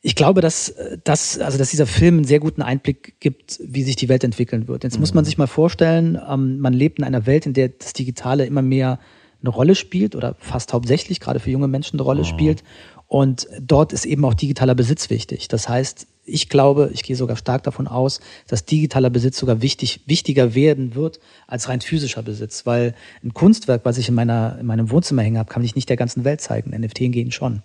Ich 0.00 0.14
glaube, 0.14 0.40
dass, 0.40 0.74
dass, 1.04 1.38
also 1.38 1.58
dass 1.58 1.70
dieser 1.70 1.86
Film 1.86 2.18
einen 2.18 2.24
sehr 2.24 2.40
guten 2.40 2.62
Einblick 2.62 3.20
gibt, 3.20 3.60
wie 3.64 3.82
sich 3.82 3.96
die 3.96 4.08
Welt 4.08 4.22
entwickeln 4.22 4.68
wird. 4.68 4.84
Jetzt 4.84 4.94
mhm. 4.94 5.00
muss 5.00 5.14
man 5.14 5.24
sich 5.24 5.38
mal 5.38 5.46
vorstellen, 5.46 6.20
ähm, 6.28 6.58
man 6.60 6.72
lebt 6.72 6.98
in 6.98 7.04
einer 7.04 7.26
Welt, 7.26 7.46
in 7.46 7.52
der 7.52 7.68
das 7.68 7.94
Digitale 7.94 8.46
immer 8.46 8.62
mehr 8.62 9.00
eine 9.40 9.50
Rolle 9.50 9.74
spielt 9.74 10.14
oder 10.14 10.36
fast 10.38 10.72
hauptsächlich 10.72 11.18
gerade 11.18 11.40
für 11.40 11.50
junge 11.50 11.68
Menschen 11.68 11.96
eine 11.96 12.04
Rolle 12.04 12.22
oh. 12.22 12.24
spielt. 12.24 12.62
Und 13.08 13.46
dort 13.60 13.92
ist 13.92 14.06
eben 14.06 14.24
auch 14.24 14.34
digitaler 14.34 14.74
Besitz 14.74 15.10
wichtig. 15.10 15.48
Das 15.48 15.68
heißt, 15.68 16.06
ich 16.24 16.48
glaube, 16.48 16.90
ich 16.92 17.02
gehe 17.02 17.16
sogar 17.16 17.36
stark 17.36 17.62
davon 17.64 17.86
aus, 17.88 18.20
dass 18.46 18.64
digitaler 18.64 19.10
Besitz 19.10 19.38
sogar 19.38 19.60
wichtig, 19.60 20.00
wichtiger 20.06 20.54
werden 20.54 20.94
wird 20.94 21.20
als 21.46 21.68
rein 21.68 21.80
physischer 21.80 22.22
Besitz. 22.22 22.64
Weil 22.64 22.94
ein 23.24 23.34
Kunstwerk, 23.34 23.84
was 23.84 23.98
ich 23.98 24.08
in, 24.08 24.14
meiner, 24.14 24.56
in 24.60 24.66
meinem 24.66 24.90
Wohnzimmer 24.90 25.22
hänge 25.22 25.38
habe, 25.38 25.52
kann 25.52 25.64
ich 25.64 25.74
nicht 25.74 25.88
der 25.88 25.96
ganzen 25.96 26.24
Welt 26.24 26.40
zeigen. 26.40 26.70
NFT 26.70 26.98
gehen 27.12 27.32
schon. 27.32 27.62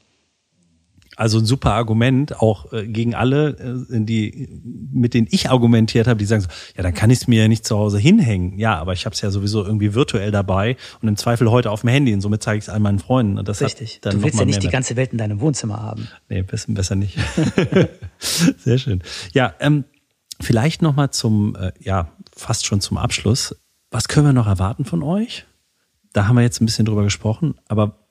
Also 1.17 1.39
ein 1.39 1.45
super 1.45 1.73
Argument, 1.73 2.39
auch 2.39 2.71
äh, 2.71 2.88
gegen 2.88 3.15
alle, 3.15 3.49
äh, 3.58 4.06
die, 4.06 4.62
mit 4.93 5.15
denen 5.15 5.27
ich 5.32 5.49
argumentiert 5.49 6.06
habe, 6.08 6.19
die 6.19 6.25
sagen 6.25 6.43
so, 6.43 6.47
ja, 6.77 6.84
dann 6.84 6.93
kann 6.93 7.10
ich 7.10 7.21
es 7.21 7.27
mir 7.27 7.41
ja 7.41 7.47
nicht 7.47 7.65
zu 7.65 7.75
Hause 7.75 7.97
hinhängen. 7.97 8.60
Ja, 8.60 8.77
aber 8.77 8.93
ich 8.93 9.06
habe 9.06 9.15
es 9.15 9.21
ja 9.21 9.32
sowieso 9.32 9.65
irgendwie 9.65 9.95
virtuell 9.95 10.30
dabei 10.30 10.77
und 11.01 11.08
im 11.08 11.17
Zweifel 11.17 11.49
heute 11.49 11.71
auf 11.71 11.82
dem 11.82 11.89
Handy 11.89 12.13
und 12.13 12.21
somit 12.21 12.43
zeige 12.43 12.60
ich 12.60 12.65
es 12.65 12.69
all 12.69 12.80
meinen 12.80 12.99
Freunden. 12.99 13.39
Und 13.39 13.47
das 13.47 13.62
Richtig. 13.62 13.99
du 14.01 14.21
willst 14.21 14.38
ja 14.39 14.45
nicht 14.45 14.62
die 14.62 14.69
ganze 14.69 14.95
Welt 14.95 15.12
in 15.12 15.17
deinem 15.17 15.41
Wohnzimmer 15.41 15.82
haben. 15.82 16.08
Nee, 16.30 16.43
besser, 16.43 16.71
besser 16.71 16.95
nicht. 16.95 17.17
Sehr 18.19 18.77
schön. 18.77 19.01
Ja, 19.34 19.56
ähm, 19.60 19.86
vielleicht 20.39 20.84
nochmal 20.84 21.10
zum, 21.10 21.56
äh, 21.56 21.71
ja, 21.80 22.12
fast 22.36 22.67
schon 22.67 22.80
zum 22.80 22.97
Abschluss. 22.97 23.56
Was 23.89 24.08
können 24.08 24.27
wir 24.27 24.34
noch 24.34 24.47
erwarten 24.47 24.86
von 24.86 25.01
euch? 25.01 25.47
Da 26.13 26.27
haben 26.27 26.36
wir 26.36 26.43
jetzt 26.43 26.62
ein 26.62 26.67
bisschen 26.67 26.86
drüber 26.86 27.03
gesprochen, 27.03 27.56
aber 27.67 28.07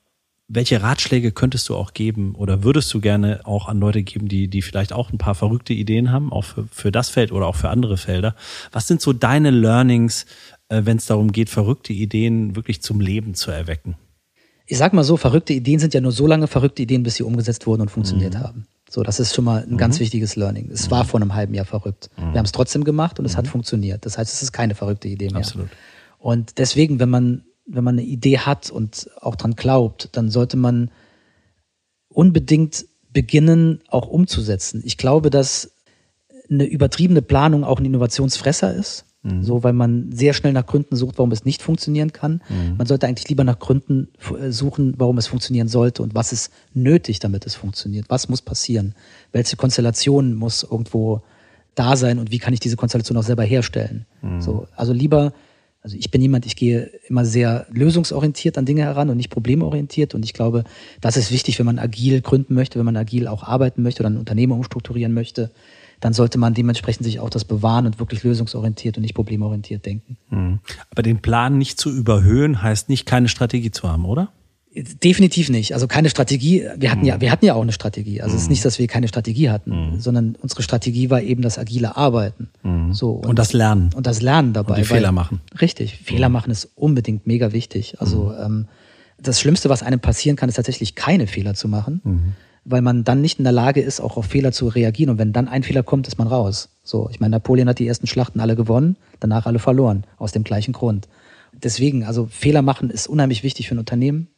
welche 0.49 0.83
Ratschläge 0.83 1.33
könntest 1.33 1.69
du 1.69 1.75
auch 1.75 1.93
geben 1.93 2.35
oder 2.37 2.63
würdest 2.63 2.93
du 2.95 3.01
gerne 3.01 3.41
auch 3.45 3.67
an 3.67 3.81
Leute 3.81 4.03
geben, 4.03 4.29
die, 4.29 4.49
die 4.49 4.63
vielleicht 4.63 4.93
auch 4.93 5.11
ein 5.11 5.19
paar 5.19 5.35
verrückte 5.35 5.73
Ideen 5.73 6.13
haben, 6.13 6.33
auch 6.33 6.45
für, 6.45 6.67
für 6.71 6.93
das 6.93 7.11
Feld 7.11 7.33
oder 7.33 7.47
auch 7.47 7.57
für 7.57 7.69
andere 7.69 7.97
Felder? 7.97 8.37
Was 8.71 8.87
sind 8.87 9.01
so 9.01 9.13
deine 9.13 9.51
Learnings, 9.51 10.25
äh, 10.69 10.83
wenn 10.85 10.99
es 10.99 11.07
darum 11.07 11.33
geht, 11.33 11.51
verrückte 11.51 11.93
Ideen 11.93 12.55
wirklich 12.55 12.81
zum 12.81 13.01
Leben 13.01 13.35
zu 13.35 13.51
erwecken? 13.51 13.97
Ich 14.67 14.79
sag 14.79 14.93
mal 14.93 15.05
so, 15.05 15.17
verrückte 15.17 15.53
Ideen 15.53 15.79
sind 15.79 15.95
ja 15.95 16.01
nur 16.01 16.13
so 16.13 16.27
lange 16.27 16.47
verrückte 16.47 16.83
Ideen, 16.83 17.03
bis 17.03 17.17
sie 17.17 17.23
umgesetzt 17.23 17.67
wurden 17.67 17.83
und 17.83 17.91
funktioniert 17.91 18.35
mhm. 18.35 18.39
haben. 18.39 18.67
So, 18.89 19.03
das 19.03 19.19
ist 19.19 19.35
schon 19.35 19.45
mal 19.45 19.63
ein 19.63 19.73
mhm. 19.73 19.79
ganz 19.79 19.99
wichtiges 19.99 20.37
Learning. 20.37 20.71
Es 20.71 20.87
mhm. 20.87 20.91
war 20.93 21.05
vor 21.05 21.21
einem 21.21 21.35
halben 21.35 21.55
Jahr 21.55 21.65
verrückt. 21.65 22.11
Wir 22.17 22.25
mhm. 22.25 22.35
haben 22.35 22.45
es 22.45 22.53
trotzdem 22.53 22.85
gemacht 22.85 23.19
und 23.19 23.25
es 23.25 23.37
hat 23.37 23.47
mhm. 23.47 23.51
funktioniert. 23.51 24.07
Das 24.07 24.17
heißt, 24.17 24.33
es 24.33 24.43
ist 24.43 24.53
keine 24.53 24.77
verrückte 24.77 25.09
Idee 25.09 25.29
mehr. 25.29 25.39
Absolut. 25.39 25.69
Und 26.19 26.59
deswegen, 26.59 27.01
wenn 27.01 27.11
man 27.11 27.45
wenn 27.67 27.85
man 27.85 27.99
eine 27.99 28.07
Idee 28.07 28.39
hat 28.39 28.71
und 28.71 29.11
auch 29.21 29.37
dran 29.37 29.55
glaubt, 29.55 30.11
dann 30.13 30.31
sollte 30.31 30.57
man 30.57 30.91
unbedingt 32.09 32.87
beginnen, 33.13 33.81
auch 33.89 34.09
umzusetzen. 34.09 34.83
Ich 34.85 34.97
glaube, 34.97 35.31
dass 35.31 35.73
eine 36.51 36.65
übertriebene 36.65 37.23
Planung 37.23 37.65
auch 37.65 37.79
ein 37.79 37.85
Innovationsfresser 37.85 38.75
ist. 38.75 39.05
Mhm. 39.27 39.43
So, 39.43 39.65
weil 39.65 39.73
man 39.73 40.13
sehr 40.13 40.33
schnell 40.33 40.53
nach 40.53 40.67
Gründen 40.67 40.95
sucht, 40.95 41.19
warum 41.19 41.33
es 41.33 41.45
nicht 41.45 41.63
funktionieren 41.63 42.13
kann. 42.13 42.43
Mhm. 42.49 42.77
Man 42.77 42.87
sollte 42.87 43.07
eigentlich 43.07 43.29
lieber 43.29 43.43
nach 43.43 43.59
Gründen 43.59 44.09
äh, 44.39 44.51
suchen, 44.51 44.95
warum 44.99 45.19
es 45.19 45.27
funktionieren 45.27 45.69
sollte 45.69 46.03
und 46.03 46.15
was 46.15 46.33
ist 46.33 46.53
nötig, 46.75 47.19
damit 47.19 47.45
es 47.47 47.57
funktioniert. 47.57 48.07
Was 48.09 48.29
muss 48.29 48.43
passieren? 48.43 48.95
Welche 49.33 49.57
Konstellation 49.57 50.35
muss 50.35 50.63
irgendwo 50.63 51.23
da 51.75 51.97
sein 51.97 52.19
und 52.19 52.31
wie 52.31 52.39
kann 52.39 52.55
ich 52.55 52.61
diese 52.61 52.77
Konstellation 52.77 53.19
auch 53.19 53.25
selber 53.25 53.43
herstellen? 53.43 54.07
Mhm. 54.23 54.41
So, 54.41 54.69
also 54.77 54.93
lieber 54.93 55.33
also 55.87 55.97
ich 55.97 56.11
bin 56.11 56.21
jemand, 56.21 56.47
ich 56.47 56.57
gehe 56.57 56.91
immer 57.09 57.25
sehr 57.25 57.69
lösungsorientiert 57.71 58.59
an 58.59 58.65
Dinge 58.67 58.83
heran 58.83 59.09
und 59.09 59.17
nicht 59.17 59.31
problemorientiert. 59.31 60.17
Und 60.17 60.25
ich 60.25 60.33
glaube, 60.33 60.65
das 61.01 61.17
ist 61.17 61.31
wichtig, 61.31 61.61
wenn 61.61 61.67
man 61.67 61.79
agil 61.79 62.23
gründen 62.23 62.55
möchte, 62.55 62.81
wenn 62.81 62.85
man 62.85 62.97
agil 62.97 63.29
auch 63.29 63.45
arbeiten 63.45 63.85
möchte 63.85 64.03
oder 64.03 64.11
ein 64.11 64.17
Unternehmen 64.17 64.51
umstrukturieren 64.51 65.15
möchte, 65.15 65.53
dann 66.01 66.13
sollte 66.13 66.39
man 66.39 66.55
dementsprechend 66.55 67.05
sich 67.05 67.21
auch 67.21 67.31
das 67.31 67.45
bewahren 67.45 67.87
und 67.87 68.01
wirklich 68.01 68.25
lösungsorientiert 68.25 68.97
und 68.97 69.03
nicht 69.03 69.15
problemorientiert 69.15 69.87
denken. 69.87 70.17
Mhm. 70.29 70.59
Aber 70.91 71.03
den 71.03 71.23
Plan 71.23 71.57
nicht 71.57 71.79
zu 71.79 71.93
überhöhen, 71.93 72.63
heißt 72.63 72.89
nicht, 72.89 73.07
keine 73.07 73.29
Strategie 73.29 73.71
zu 73.71 73.89
haben, 73.89 74.07
oder? 74.07 74.33
Definitiv 74.79 75.49
nicht. 75.49 75.73
Also 75.73 75.87
keine 75.87 76.11
Strategie. 76.11 76.67
Wir 76.77 76.91
hatten 76.91 77.01
mhm. 77.01 77.07
ja, 77.07 77.21
wir 77.21 77.33
hatten 77.33 77.47
ja 77.47 77.55
auch 77.55 77.63
eine 77.63 77.73
Strategie. 77.73 78.21
Also 78.21 78.33
mhm. 78.33 78.37
es 78.37 78.43
ist 78.43 78.49
mhm. 78.49 78.53
nicht, 78.53 78.65
dass 78.65 78.79
wir 78.79 78.87
keine 78.87 79.09
Strategie 79.09 79.49
hatten, 79.49 79.71
mhm. 79.71 80.01
sondern 80.01 80.37
unsere 80.43 80.63
Strategie 80.63 81.09
war 81.09 81.23
eben 81.23 81.41
das 81.41 81.59
agile 81.59 81.97
Arbeiten. 81.97 82.51
Mhm. 82.63 82.93
So 82.93 83.13
und, 83.13 83.27
und, 83.27 83.39
das 83.39 83.55
Lernen 83.55 83.91
und 83.95 84.07
das 84.07 84.21
Lernen 84.21 84.53
dabei. 84.53 84.75
Und 84.75 84.81
die 84.81 84.85
Fehler 84.85 85.13
machen. 85.13 85.41
Richtig, 85.61 85.97
Fehler 85.97 86.29
machen 86.29 86.51
ist 86.51 86.69
unbedingt 86.75 87.27
mega 87.27 87.53
wichtig. 87.53 88.01
Also 88.01 88.35
ähm, 88.35 88.67
das 89.19 89.41
Schlimmste, 89.41 89.71
was 89.71 89.83
einem 89.83 90.01
passieren 90.01 90.37
kann, 90.37 90.51
ist 90.51 90.57
tatsächlich 90.57 90.95
keine 90.95 91.27
Fehler 91.27 91.55
zu 91.55 91.69
machen, 91.69 92.35
weil 92.67 92.83
man 92.83 93.03
dann 93.03 93.23
nicht 93.23 93.39
in 93.39 93.45
der 93.45 93.53
Lage 93.55 93.81
ist, 93.81 94.01
auch 94.01 94.19
auf 94.19 94.27
Fehler 94.27 94.53
zu 94.53 94.69
reagieren. 94.69 95.09
Und 95.09 95.19
wenn 95.19 95.33
dann 95.33 95.49
ein 95.49 95.63
Fehler 95.63 95.83
kommt, 95.83 96.07
ist 96.07 96.19
man 96.19 96.29
raus. 96.29 96.69
So, 96.85 97.09
ich 97.11 97.19
meine, 97.19 97.37
Napoleon 97.37 97.69
hat 97.69 97.79
die 97.79 97.87
ersten 97.87 98.07
Schlachten 98.07 98.41
alle 98.41 98.57
gewonnen, 98.57 98.97
danach 99.21 99.47
alle 99.47 99.59
verloren 99.59 100.05
aus 100.19 100.33
dem 100.33 100.45
gleichen 100.45 100.73
Grund. 100.73 101.09
Deswegen, 101.55 102.05
also 102.05 102.29
Fehler 102.31 102.61
machen 102.61 102.91
ist 102.91 103.07
unheimlich 103.07 103.43
wichtig 103.43 103.69
für 103.69 103.75
ein 103.75 103.79
Unternehmen 103.79 104.29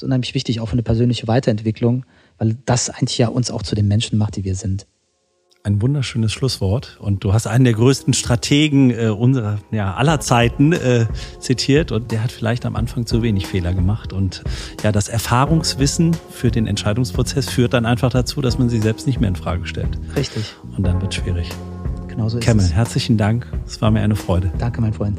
ist 0.00 0.04
unheimlich 0.04 0.34
wichtig, 0.34 0.60
auch 0.60 0.66
für 0.66 0.72
eine 0.72 0.82
persönliche 0.82 1.28
Weiterentwicklung, 1.28 2.04
weil 2.38 2.56
das 2.64 2.90
eigentlich 2.90 3.18
ja 3.18 3.28
uns 3.28 3.50
auch 3.50 3.62
zu 3.62 3.74
den 3.74 3.86
Menschen 3.86 4.18
macht, 4.18 4.36
die 4.36 4.44
wir 4.44 4.54
sind. 4.54 4.86
Ein 5.62 5.82
wunderschönes 5.82 6.32
Schlusswort. 6.32 6.98
Und 7.02 7.22
du 7.22 7.34
hast 7.34 7.46
einen 7.46 7.64
der 7.64 7.74
größten 7.74 8.14
Strategen 8.14 8.90
äh, 8.90 9.08
unserer 9.08 9.58
ja, 9.70 9.92
aller 9.92 10.18
Zeiten 10.18 10.72
äh, 10.72 11.06
zitiert 11.38 11.92
und 11.92 12.12
der 12.12 12.24
hat 12.24 12.32
vielleicht 12.32 12.64
am 12.64 12.76
Anfang 12.76 13.04
zu 13.04 13.22
wenig 13.22 13.46
Fehler 13.46 13.74
gemacht. 13.74 14.14
Und 14.14 14.42
ja, 14.82 14.90
das 14.90 15.08
Erfahrungswissen 15.08 16.16
für 16.30 16.50
den 16.50 16.66
Entscheidungsprozess 16.66 17.50
führt 17.50 17.74
dann 17.74 17.84
einfach 17.84 18.10
dazu, 18.10 18.40
dass 18.40 18.58
man 18.58 18.70
sie 18.70 18.80
selbst 18.80 19.06
nicht 19.06 19.20
mehr 19.20 19.28
in 19.28 19.36
Frage 19.36 19.66
stellt. 19.66 19.98
Richtig. 20.16 20.44
Und 20.74 20.86
dann 20.86 21.02
wird 21.02 21.12
schwierig. 21.12 21.50
Genau 22.08 22.30
so 22.30 22.38
ist 22.38 22.44
Cameron, 22.44 22.70
es. 22.70 22.74
herzlichen 22.74 23.18
Dank. 23.18 23.46
Es 23.66 23.82
war 23.82 23.90
mir 23.90 24.00
eine 24.00 24.16
Freude. 24.16 24.50
Danke, 24.58 24.80
mein 24.80 24.94
Freund. 24.94 25.18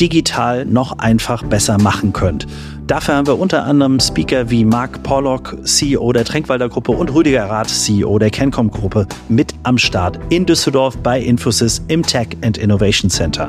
digital 0.00 0.64
noch 0.64 0.98
einfach 0.98 1.42
besser 1.42 1.78
machen 1.78 2.12
könnt. 2.12 2.46
Dafür 2.86 3.14
haben 3.14 3.26
wir 3.26 3.38
unter 3.38 3.64
anderem 3.64 3.98
Speaker 3.98 4.50
wie 4.50 4.64
Mark 4.64 5.02
Pollock, 5.02 5.56
CEO 5.64 6.12
der 6.12 6.24
Tränkwalder 6.24 6.68
Gruppe 6.68 6.92
und 6.92 7.14
Rüdiger 7.14 7.44
Rath, 7.48 7.70
CEO 7.70 8.18
der 8.18 8.30
Kencom 8.30 8.70
Gruppe 8.70 9.06
mit 9.28 9.54
am 9.62 9.78
Start 9.78 10.18
in 10.28 10.44
Düsseldorf 10.44 10.96
bei 10.98 11.20
Infosys 11.20 11.82
im 11.88 12.02
Tech 12.02 12.28
and 12.42 12.58
Innovation 12.58 13.08
Center. 13.10 13.48